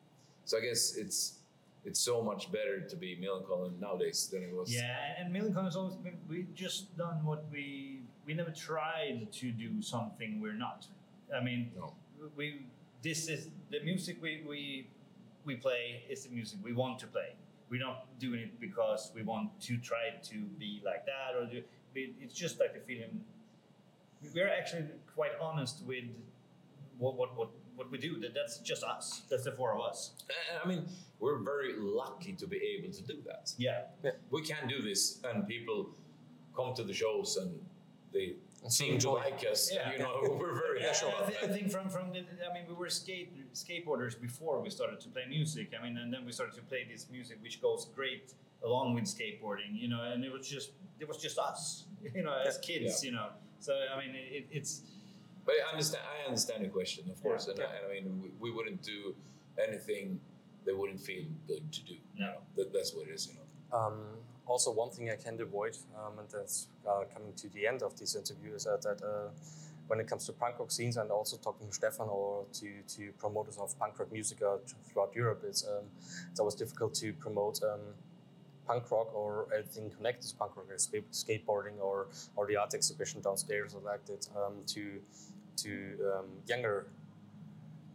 So 0.44 0.58
I 0.58 0.60
guess 0.60 0.96
it's 0.96 1.39
it's 1.84 2.00
so 2.00 2.22
much 2.22 2.52
better 2.52 2.80
to 2.80 2.96
be 2.96 3.16
Millencolin 3.16 3.78
nowadays 3.80 4.28
than 4.32 4.42
it 4.42 4.54
was. 4.54 4.72
yeah, 4.72 5.14
and 5.18 5.34
Millencolin 5.34 5.64
has 5.64 5.76
always. 5.76 5.96
We 6.28 6.46
just 6.54 6.96
done 6.96 7.24
what 7.24 7.44
we 7.50 8.02
we 8.26 8.34
never 8.34 8.50
tried 8.50 9.32
to 9.32 9.50
do 9.50 9.80
something 9.82 10.40
we're 10.40 10.52
not. 10.68 10.86
I 11.34 11.42
mean, 11.42 11.72
No. 11.76 11.94
we 12.36 12.66
this 13.02 13.28
is 13.28 13.48
the 13.70 13.80
music 13.82 14.16
we 14.20 14.44
we 14.46 14.88
we 15.44 15.56
play 15.56 16.04
is 16.10 16.24
the 16.26 16.30
music 16.30 16.58
we 16.62 16.72
want 16.72 16.98
to 17.00 17.06
play. 17.06 17.30
We're 17.70 17.80
not 17.80 18.18
doing 18.18 18.40
it 18.40 18.60
because 18.60 19.12
we 19.14 19.22
want 19.22 19.58
to 19.68 19.78
try 19.78 20.10
to 20.30 20.36
be 20.58 20.82
like 20.84 21.06
that 21.06 21.34
or 21.38 21.46
do. 21.46 21.62
It's 21.94 22.34
just 22.34 22.60
like 22.60 22.74
the 22.74 22.80
feeling. 22.80 23.24
We're 24.34 24.50
actually 24.50 24.84
quite 25.14 25.32
honest 25.40 25.82
with 25.86 26.04
what 26.98 27.16
what 27.16 27.36
what, 27.38 27.48
what 27.80 27.90
we 27.90 27.98
do. 28.08 28.12
That 28.22 28.32
that's 28.38 28.58
just 28.70 28.82
us. 28.84 29.22
That's 29.30 29.44
the 29.48 29.52
four 29.60 29.70
of 29.76 29.80
us. 29.90 29.98
And 30.50 30.56
I 30.62 30.64
mean, 30.70 30.82
we're 31.22 31.38
very 31.54 31.72
lucky 32.00 32.32
to 32.42 32.46
be 32.54 32.58
able 32.74 32.92
to 32.98 33.02
do 33.12 33.16
that. 33.30 33.44
Yeah. 33.66 33.80
We 34.30 34.40
can 34.50 34.62
do 34.74 34.78
this, 34.90 35.00
and 35.28 35.36
people 35.54 35.78
come 36.56 36.74
to 36.80 36.84
the 36.90 36.96
shows 37.02 37.30
and 37.40 37.50
they 38.14 38.26
And 38.62 38.72
seem 38.80 38.98
to 39.06 39.10
like 39.24 39.40
us. 39.52 39.60
Yeah. 39.72 39.92
You 39.92 39.98
know, 40.04 40.14
we're 40.40 40.56
very 40.66 40.78
Yeah, 40.80 40.92
happy 40.92 41.06
I, 41.06 41.08
about 41.10 41.26
thi- 41.28 41.42
I 41.46 41.48
think 41.54 41.66
from 41.74 41.86
from 41.96 42.06
the, 42.14 42.20
I 42.48 42.50
mean 42.54 42.64
we 42.70 42.74
were 42.82 42.90
skate 43.02 43.28
skateboarders 43.64 44.14
before 44.28 44.56
we 44.64 44.68
started 44.78 44.98
to 45.04 45.08
play 45.14 45.24
music. 45.38 45.66
I 45.76 45.78
mean, 45.84 45.94
and 46.02 46.08
then 46.14 46.22
we 46.28 46.32
started 46.38 46.54
to 46.60 46.64
play 46.72 46.82
this 46.92 47.02
music 47.16 47.36
which 47.44 47.56
goes 47.66 47.82
great 47.98 48.26
along 48.68 48.86
with 48.96 49.06
skateboarding. 49.16 49.72
You 49.82 49.88
know, 49.92 50.02
and 50.12 50.18
it 50.28 50.32
was 50.36 50.44
just 50.56 50.68
it 51.02 51.06
was 51.10 51.18
just 51.26 51.36
us. 51.50 51.62
You 52.16 52.22
know, 52.26 52.34
as 52.48 52.54
Yeah. 52.56 52.66
kids. 52.68 52.94
You 53.06 53.12
know, 53.16 53.28
so 53.66 53.72
I 53.92 53.94
mean 54.00 54.12
it, 54.38 54.44
it's 54.58 54.72
But 55.44 55.54
I 55.66 55.72
understand. 55.72 56.04
I 56.04 56.26
understand 56.26 56.64
the 56.64 56.68
question, 56.68 57.10
of 57.10 57.22
course, 57.22 57.48
and, 57.48 57.58
I, 57.60 57.64
and 57.64 57.72
I 57.88 57.94
mean, 57.94 58.22
we, 58.22 58.50
we 58.50 58.50
wouldn't 58.54 58.82
do 58.82 59.14
anything 59.66 60.20
that 60.64 60.76
wouldn't 60.76 61.00
feel 61.00 61.24
good 61.46 61.72
to 61.72 61.80
do. 61.84 61.94
no. 62.18 62.34
That, 62.56 62.72
that's 62.72 62.94
what 62.94 63.08
it 63.08 63.12
is, 63.12 63.28
you 63.28 63.34
know. 63.34 63.78
Um, 63.78 63.94
also, 64.46 64.72
one 64.72 64.90
thing 64.90 65.10
I 65.10 65.16
can't 65.16 65.40
avoid, 65.40 65.76
um, 65.96 66.18
and 66.18 66.28
that's 66.28 66.66
uh, 66.86 67.04
coming 67.12 67.32
to 67.34 67.48
the 67.50 67.66
end 67.66 67.82
of 67.82 67.98
this 67.98 68.16
interview, 68.16 68.54
is 68.54 68.64
that, 68.64 68.82
that 68.82 69.02
uh, 69.02 69.30
when 69.86 70.00
it 70.00 70.06
comes 70.08 70.26
to 70.26 70.32
punk 70.32 70.58
rock 70.58 70.70
scenes 70.70 70.96
and 70.96 71.10
also 71.10 71.36
talking 71.36 71.68
to 71.68 71.72
Stefan 71.72 72.08
or 72.08 72.44
to, 72.54 72.68
to 72.96 73.12
promoters 73.18 73.58
of 73.58 73.78
punk 73.78 73.98
rock 73.98 74.12
music 74.12 74.38
uh, 74.42 74.56
throughout 74.92 75.14
Europe, 75.14 75.42
it's, 75.46 75.64
um, 75.66 75.84
it's 76.30 76.40
always 76.40 76.54
difficult 76.54 76.94
to 76.94 77.12
promote 77.14 77.60
um, 77.62 77.80
punk 78.70 78.90
rock 78.90 79.12
or 79.14 79.46
anything 79.56 79.90
connected 79.96 80.28
to 80.28 80.36
punk 80.36 80.52
rock, 80.56 80.66
like 80.70 81.04
skateboarding 81.12 81.76
or, 81.80 82.06
or 82.36 82.46
the 82.46 82.56
art 82.56 82.72
exhibition 82.74 83.20
downstairs 83.20 83.74
or 83.74 83.80
like 83.80 84.04
that, 84.06 84.28
um, 84.36 84.54
to, 84.66 84.82
to 85.56 85.70
um, 86.14 86.26
younger 86.46 86.86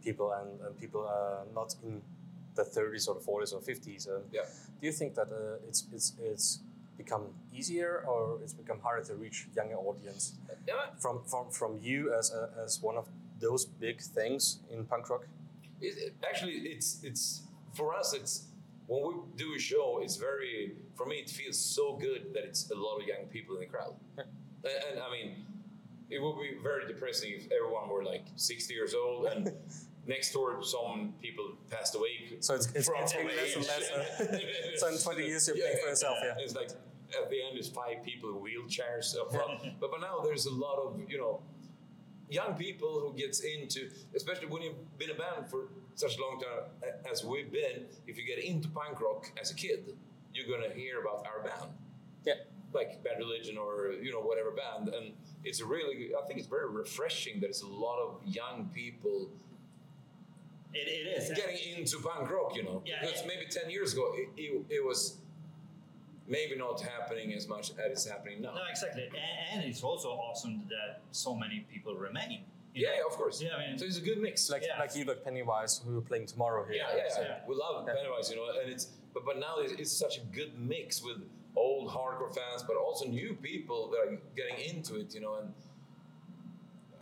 people 0.04 0.32
and, 0.32 0.60
and 0.60 0.78
people 0.78 1.06
uh, 1.08 1.44
not 1.54 1.74
in 1.84 2.00
the 2.54 2.62
30s 2.62 3.08
or 3.08 3.14
the 3.14 3.20
40s 3.20 3.52
or 3.54 3.60
50s. 3.60 4.08
Um, 4.08 4.22
Yeah. 4.32 4.42
do 4.80 4.86
you 4.86 4.92
think 4.92 5.14
that 5.14 5.28
uh, 5.32 5.68
it's 5.68 5.80
it's 5.92 6.12
it's 6.22 6.60
become 6.98 7.24
easier 7.58 8.04
or 8.08 8.38
it's 8.42 8.54
become 8.54 8.80
harder 8.80 9.04
to 9.10 9.14
reach 9.14 9.46
younger 9.56 9.76
audience 9.76 10.32
Yeah, 10.66 10.74
from 10.98 11.16
from, 11.30 11.44
from 11.50 11.72
you 11.82 12.12
as 12.18 12.32
a, 12.32 12.42
as 12.64 12.82
one 12.82 12.96
of 12.96 13.06
those 13.40 13.66
big 13.80 14.00
things 14.00 14.60
in 14.72 14.84
punk 14.84 15.08
rock? 15.10 15.24
It, 15.80 15.94
it- 16.04 16.14
actually, 16.28 16.56
it's 16.74 16.88
it's 17.08 17.24
for 17.74 17.94
us. 18.00 18.14
It's 18.14 18.34
when 18.86 19.06
we 19.06 19.14
do 19.36 19.54
a 19.54 19.58
show. 19.58 20.00
It's 20.02 20.16
very 20.16 20.76
for 20.94 21.06
me. 21.06 21.16
It 21.16 21.30
feels 21.30 21.58
so 21.58 21.96
good 21.96 22.32
that 22.34 22.44
it's 22.44 22.70
a 22.70 22.74
lot 22.74 22.98
of 23.00 23.06
young 23.06 23.26
people 23.30 23.56
in 23.56 23.60
the 23.60 23.66
crowd. 23.66 23.94
And, 24.16 24.26
and 24.90 25.00
I 25.00 25.10
mean, 25.10 25.44
it 26.10 26.20
would 26.22 26.36
be 26.40 26.56
very 26.62 26.86
depressing 26.86 27.32
if 27.36 27.48
everyone 27.52 27.88
were 27.88 28.04
like 28.04 28.26
sixty 28.36 28.74
years 28.74 28.94
old 28.94 29.26
and 29.26 29.52
next 30.06 30.32
door 30.32 30.62
some 30.62 31.14
people 31.20 31.52
passed 31.70 31.94
away. 31.94 32.38
So 32.40 32.54
it's, 32.54 32.66
it's 32.74 32.88
getting 32.88 33.26
less 33.26 33.56
and 33.56 33.66
less. 33.66 34.80
so 34.80 34.88
in 34.88 34.98
20 34.98 35.26
years 35.26 35.48
you're 35.48 35.56
paying 35.56 35.78
for 35.82 35.88
yourself, 35.88 36.16
yeah. 36.22 36.34
It's 36.38 36.54
like 36.54 36.70
at 36.70 37.30
the 37.30 37.42
end, 37.42 37.56
it's 37.56 37.68
five 37.68 38.02
people 38.04 38.30
in 38.30 38.36
wheelchairs. 38.36 39.14
but 39.32 39.80
but 39.80 40.00
now 40.00 40.20
there's 40.22 40.46
a 40.46 40.52
lot 40.52 40.78
of 40.78 41.00
you 41.08 41.18
know 41.18 41.40
young 42.28 42.54
people 42.54 43.00
who 43.00 43.16
gets 43.16 43.40
into, 43.40 43.88
especially 44.14 44.46
when 44.48 44.62
you've 44.62 44.98
been 44.98 45.10
a 45.10 45.14
band 45.14 45.48
for 45.48 45.68
such 45.96 46.16
a 46.18 46.20
long 46.20 46.38
time 46.40 46.92
as 47.10 47.24
we've 47.24 47.50
been. 47.50 47.86
If 48.06 48.16
you 48.18 48.24
get 48.24 48.38
into 48.44 48.68
punk 48.68 49.00
rock 49.00 49.30
as 49.40 49.50
a 49.50 49.54
kid, 49.54 49.96
you're 50.32 50.46
gonna 50.46 50.72
hear 50.72 51.00
about 51.00 51.26
our 51.26 51.42
band, 51.42 51.72
Yeah. 52.24 52.34
like 52.72 53.02
Bad 53.02 53.18
Religion 53.18 53.56
or 53.58 53.92
you 53.92 54.12
know 54.12 54.20
whatever 54.20 54.50
band, 54.52 54.94
and 54.94 55.12
it's 55.44 55.60
really. 55.62 56.10
I 56.14 56.24
think 56.26 56.38
it's 56.38 56.48
very 56.48 56.68
refreshing 56.68 57.40
that 57.40 57.48
it's 57.48 57.62
a 57.62 57.66
lot 57.66 57.98
of 57.98 58.20
young 58.26 58.70
people 58.74 59.30
It, 60.74 60.86
it 60.88 61.06
is. 61.16 61.30
getting 61.30 61.78
into 61.78 61.98
punk 62.00 62.30
rock, 62.30 62.54
you 62.54 62.62
know. 62.64 62.82
Yeah, 62.84 63.00
because 63.00 63.22
yeah. 63.22 63.28
maybe 63.28 63.46
10 63.50 63.70
years 63.70 63.94
ago, 63.94 64.12
it, 64.14 64.28
it, 64.36 64.64
it 64.68 64.84
was 64.84 65.18
maybe 66.28 66.56
not 66.56 66.80
happening 66.82 67.32
as 67.32 67.48
much 67.48 67.70
as 67.70 67.92
it's 67.92 68.06
happening 68.06 68.42
now. 68.42 68.52
No, 68.54 68.60
exactly, 68.68 69.04
and, 69.04 69.62
and 69.62 69.64
it's 69.64 69.82
also 69.82 70.10
awesome 70.10 70.64
that 70.68 71.00
so 71.12 71.34
many 71.34 71.64
people 71.72 71.94
remain. 71.94 72.40
You 72.76 72.82
Yeah, 72.86 72.90
know. 72.90 72.96
yeah, 73.00 73.06
of 73.10 73.16
course. 73.20 73.36
Yeah, 73.42 73.56
I 73.56 73.58
mean- 73.68 73.78
so 73.78 73.84
it's 73.86 73.98
a 73.98 74.06
good 74.10 74.18
mix. 74.26 74.50
Like 74.50 74.62
Yeah. 74.66 74.78
like 74.78 74.94
you 74.96 75.04
like 75.04 75.24
Pennywise 75.24 75.72
who 75.84 75.98
are 75.98 76.06
playing 76.10 76.26
tomorrow 76.26 76.62
here. 76.64 76.76
yeah, 76.82 76.96
yeah, 76.96 77.08
So- 77.16 77.22
yeah. 77.22 77.40
We 77.48 77.54
love 77.54 77.74
Yeah. 77.86 77.94
Pennywise, 77.94 78.26
you 78.30 78.36
know, 78.36 78.46
and 78.60 78.70
it's 78.74 78.86
but 79.14 79.24
but 79.24 79.36
now 79.38 79.54
it's, 79.62 79.72
it's 79.82 79.92
such 80.04 80.14
a 80.18 80.24
good 80.38 80.52
mix 80.72 81.02
with 81.02 81.18
old 81.56 81.88
hardcore 81.88 82.32
fans, 82.40 82.62
but 82.68 82.76
also 82.76 83.04
new 83.08 83.32
people 83.50 83.80
that 83.92 84.00
are 84.04 84.14
getting 84.40 84.58
into 84.70 84.92
it, 85.02 85.08
you 85.14 85.22
know, 85.24 85.34
and. 85.40 85.48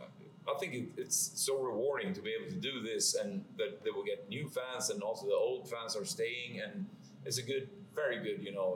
uh, 0.01 0.53
I 0.53 0.59
think 0.61 0.75
it, 0.75 0.87
it's 0.97 1.19
so 1.47 1.53
rewarding 1.71 2.13
to 2.15 2.23
be 2.23 2.31
able 2.39 2.51
to 2.57 2.61
do 2.71 2.75
this, 2.91 3.15
and 3.21 3.45
that 3.59 3.83
they 3.83 3.91
will 3.91 4.05
get 4.05 4.29
new 4.29 4.49
fans, 4.49 4.91
and 4.91 5.03
also 5.03 5.27
the 5.27 5.35
old 5.49 5.69
fans 5.73 5.97
are 5.97 6.05
staying, 6.05 6.61
and 6.65 6.87
it's 7.25 7.39
a 7.39 7.43
good, 7.43 7.69
very 7.95 8.19
good, 8.27 8.45
you 8.45 8.53
know, 8.53 8.69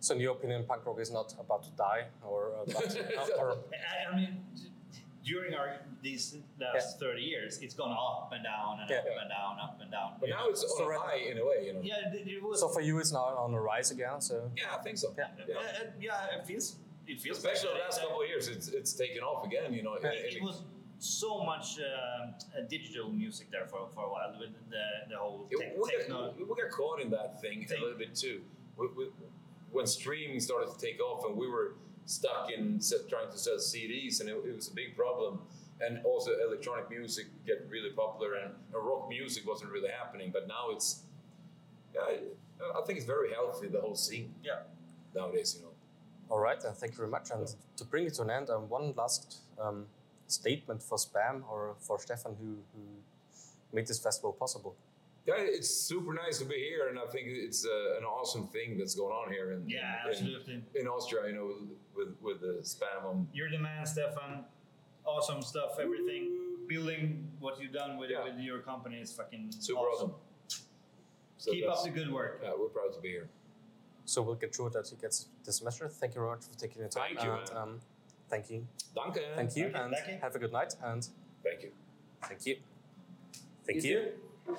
So 0.00 0.14
in 0.14 0.20
your 0.20 0.32
opinion, 0.38 0.64
punk 0.64 0.84
rock 0.86 0.98
is 1.00 1.10
not 1.12 1.28
about 1.44 1.62
to 1.68 1.70
die 1.88 2.02
or 2.30 2.40
about 2.62 3.38
or 3.42 3.48
I, 3.72 4.12
I 4.12 4.16
mean, 4.16 4.32
during 5.24 5.54
our 5.54 5.76
these 6.02 6.36
last 6.60 6.98
thirty 6.98 7.22
years, 7.22 7.58
it's 7.62 7.74
gone 7.74 7.92
up 7.92 8.30
and 8.32 8.42
down 8.42 8.80
and 8.80 8.90
up 8.90 9.04
and 9.20 9.28
down, 9.30 9.58
up 9.62 9.78
and 9.80 9.90
down. 9.90 10.12
But 10.20 10.30
now 10.30 10.44
know. 10.44 10.50
it's 10.50 10.60
So 10.62 10.68
on 10.76 10.82
a 10.82 10.88
right- 10.88 11.00
high 11.00 11.30
in 11.30 11.38
a 11.38 11.44
way, 11.46 11.66
you 11.66 11.72
know. 11.74 11.80
yeah, 11.82 12.12
it, 12.12 12.26
it 12.26 12.42
was. 12.42 12.60
so 12.60 12.68
for 12.68 12.80
you 12.80 12.98
it's 12.98 13.12
now 13.12 13.20
on 13.20 13.52
the 13.52 13.58
rise 13.60 13.90
again. 13.90 14.20
So 14.20 14.50
Yeah, 14.56 14.64
I 14.78 14.82
think 14.82 14.98
so. 14.98 15.14
Yeah. 15.16 15.24
Uh, 15.56 15.84
yeah, 16.00 16.38
it 16.38 16.46
feels. 16.46 16.76
It 17.06 17.20
feels. 17.20 17.38
Especially 17.38 17.70
the 17.74 17.80
last 17.80 18.00
couple 18.00 18.22
of 18.22 18.28
years, 18.28 18.48
it's 18.48 18.68
it's 18.68 18.92
taken 18.92 19.22
off 19.22 19.44
again. 19.46 19.72
You 19.72 19.82
know, 19.82 19.96
Yeah. 20.00 20.08
and- 20.10 20.18
and 20.26 20.36
It 20.36 20.42
was 20.42 20.62
so 20.98 21.42
much 21.42 21.78
um, 21.80 22.34
uh, 22.56 22.60
digital 22.68 23.10
music 23.10 23.50
there 23.50 23.66
for, 23.66 23.88
for 23.92 24.04
a 24.04 24.10
while 24.10 24.34
with 24.38 24.50
the 24.70 24.84
the 25.10 25.16
whole 25.18 25.46
it- 25.50 25.58
tech, 25.58 25.72
we, 25.76 25.90
techno. 25.90 26.26
got, 26.32 26.38
we 26.38 26.62
got 26.62 26.70
caught 26.70 27.00
in 27.00 27.10
that 27.10 27.40
thing, 27.40 27.64
Thing. 27.66 27.78
a 27.78 27.80
little 27.82 27.98
bit 27.98 28.14
too. 28.14 28.40
We, 28.76 28.86
we, 28.96 29.04
when 29.70 29.86
streaming 29.86 30.38
started 30.40 30.70
to 30.72 30.78
take 30.78 31.00
off, 31.00 31.24
and 31.26 31.36
we 31.36 31.48
were 31.48 31.74
stuck 32.06 32.50
in 32.50 32.80
se- 32.80 33.08
trying 33.08 33.30
to 33.30 33.38
sell 33.38 33.56
CDs, 33.56 34.20
and 34.20 34.28
it, 34.28 34.36
it 34.46 34.54
was 34.54 34.68
a 34.68 34.74
big 34.74 34.96
problem. 34.96 35.40
and 35.80 35.98
also 36.04 36.30
electronic 36.46 36.88
music 36.90 37.26
get 37.46 37.66
really 37.68 37.90
popular, 37.90 38.34
and, 38.34 38.52
and 38.72 38.86
rock 38.86 39.08
music 39.08 39.42
wasn't 39.46 39.68
really 39.72 39.90
happening. 39.90 40.30
But 40.32 40.46
now 40.46 40.70
it's, 40.70 41.02
yeah, 41.94 42.02
I, 42.02 42.78
I 42.78 42.84
think 42.86 42.98
it's 42.98 43.06
very 43.06 43.32
healthy 43.32 43.66
the 43.68 43.80
whole 43.80 43.96
scene 43.96 44.32
Yeah. 44.44 44.60
nowadays. 45.14 45.56
You 45.56 45.62
know. 45.64 45.72
All 46.30 46.38
right, 46.38 46.62
thank 46.62 46.92
you 46.92 46.98
very 46.98 47.08
much. 47.10 47.30
And 47.32 47.46
to 47.78 47.84
bring 47.84 48.06
it 48.06 48.14
to 48.14 48.22
an 48.22 48.30
end, 48.30 48.48
um, 48.48 48.68
one 48.68 48.94
last 48.96 49.38
um, 49.60 49.86
statement 50.28 50.82
for 50.82 50.96
SBÄM 50.98 51.42
or 51.50 51.74
for 51.80 51.98
Stefan, 51.98 52.36
who, 52.40 52.50
who 52.74 52.82
made 53.72 53.86
this 53.88 53.98
festival 53.98 54.32
possible. 54.32 54.76
Yeah, 55.26 55.34
it's 55.38 55.70
super 55.70 56.12
nice 56.12 56.38
to 56.40 56.44
be 56.44 56.56
here, 56.56 56.88
and 56.88 56.98
I 56.98 57.06
think 57.06 57.28
it's 57.28 57.64
uh, 57.64 57.96
an 57.98 58.04
awesome 58.04 58.48
thing 58.48 58.76
that's 58.76 58.94
going 58.96 59.12
on 59.12 59.32
here 59.32 59.52
in 59.52 59.68
Yeah, 59.68 60.02
in, 60.04 60.10
absolutely. 60.10 60.62
in 60.74 60.86
Austria. 60.88 61.28
You 61.28 61.34
know, 61.34 61.54
with 61.96 62.16
with 62.20 62.40
the 62.40 62.58
spam 62.62 63.04
on. 63.08 63.28
You're 63.32 63.50
the 63.50 63.58
man, 63.58 63.86
Stefan. 63.86 64.44
Awesome 65.04 65.42
stuff, 65.42 65.78
everything. 65.80 66.38
Building 66.66 67.28
what 67.38 67.60
you've 67.60 67.72
done 67.72 67.98
with, 67.98 68.10
Yeah. 68.10 68.24
with 68.24 68.38
your 68.38 68.60
company 68.60 68.96
is 69.00 69.12
fucking 69.12 69.52
Super 69.52 69.80
awesome. 69.80 70.10
awesome. 70.46 70.66
So 71.38 71.52
Keep 71.52 71.68
up 71.68 71.82
the 71.84 71.90
good 71.90 72.12
work. 72.12 72.40
Yeah, 72.42 72.52
we're 72.58 72.68
proud 72.68 72.92
to 72.94 73.00
be 73.00 73.08
here. 73.10 73.28
So 74.04 74.22
we'll 74.22 74.36
get 74.36 74.54
through 74.54 74.70
that 74.70 74.88
he 74.88 74.96
gets 74.96 75.26
this 75.44 75.56
semester. 75.58 75.88
Thank 75.88 76.14
you 76.14 76.20
very 76.20 76.32
much 76.34 76.44
for 76.46 76.56
taking 76.58 76.82
the 76.82 76.88
time. 76.88 77.14
Thank 77.16 77.24
you, 77.24 77.32
and, 77.32 77.48
man. 77.52 77.62
um, 77.62 77.80
thank 78.28 78.50
you. 78.50 78.66
Danke. 78.94 79.14
Thank 79.14 79.16
you. 79.18 79.34
Thank 79.36 79.56
you, 79.56 79.66
And 79.80 79.94
thank 79.94 80.08
you. 80.08 80.18
have 80.20 80.34
a 80.34 80.38
good 80.38 80.52
night. 80.52 80.74
And 80.82 81.08
Thank 81.44 81.62
you. 81.62 81.70
thank 82.28 82.46
you. 82.46 82.56
Thank 83.66 83.84
You 83.84 83.90
you. 83.90 84.12
too. 84.46 84.56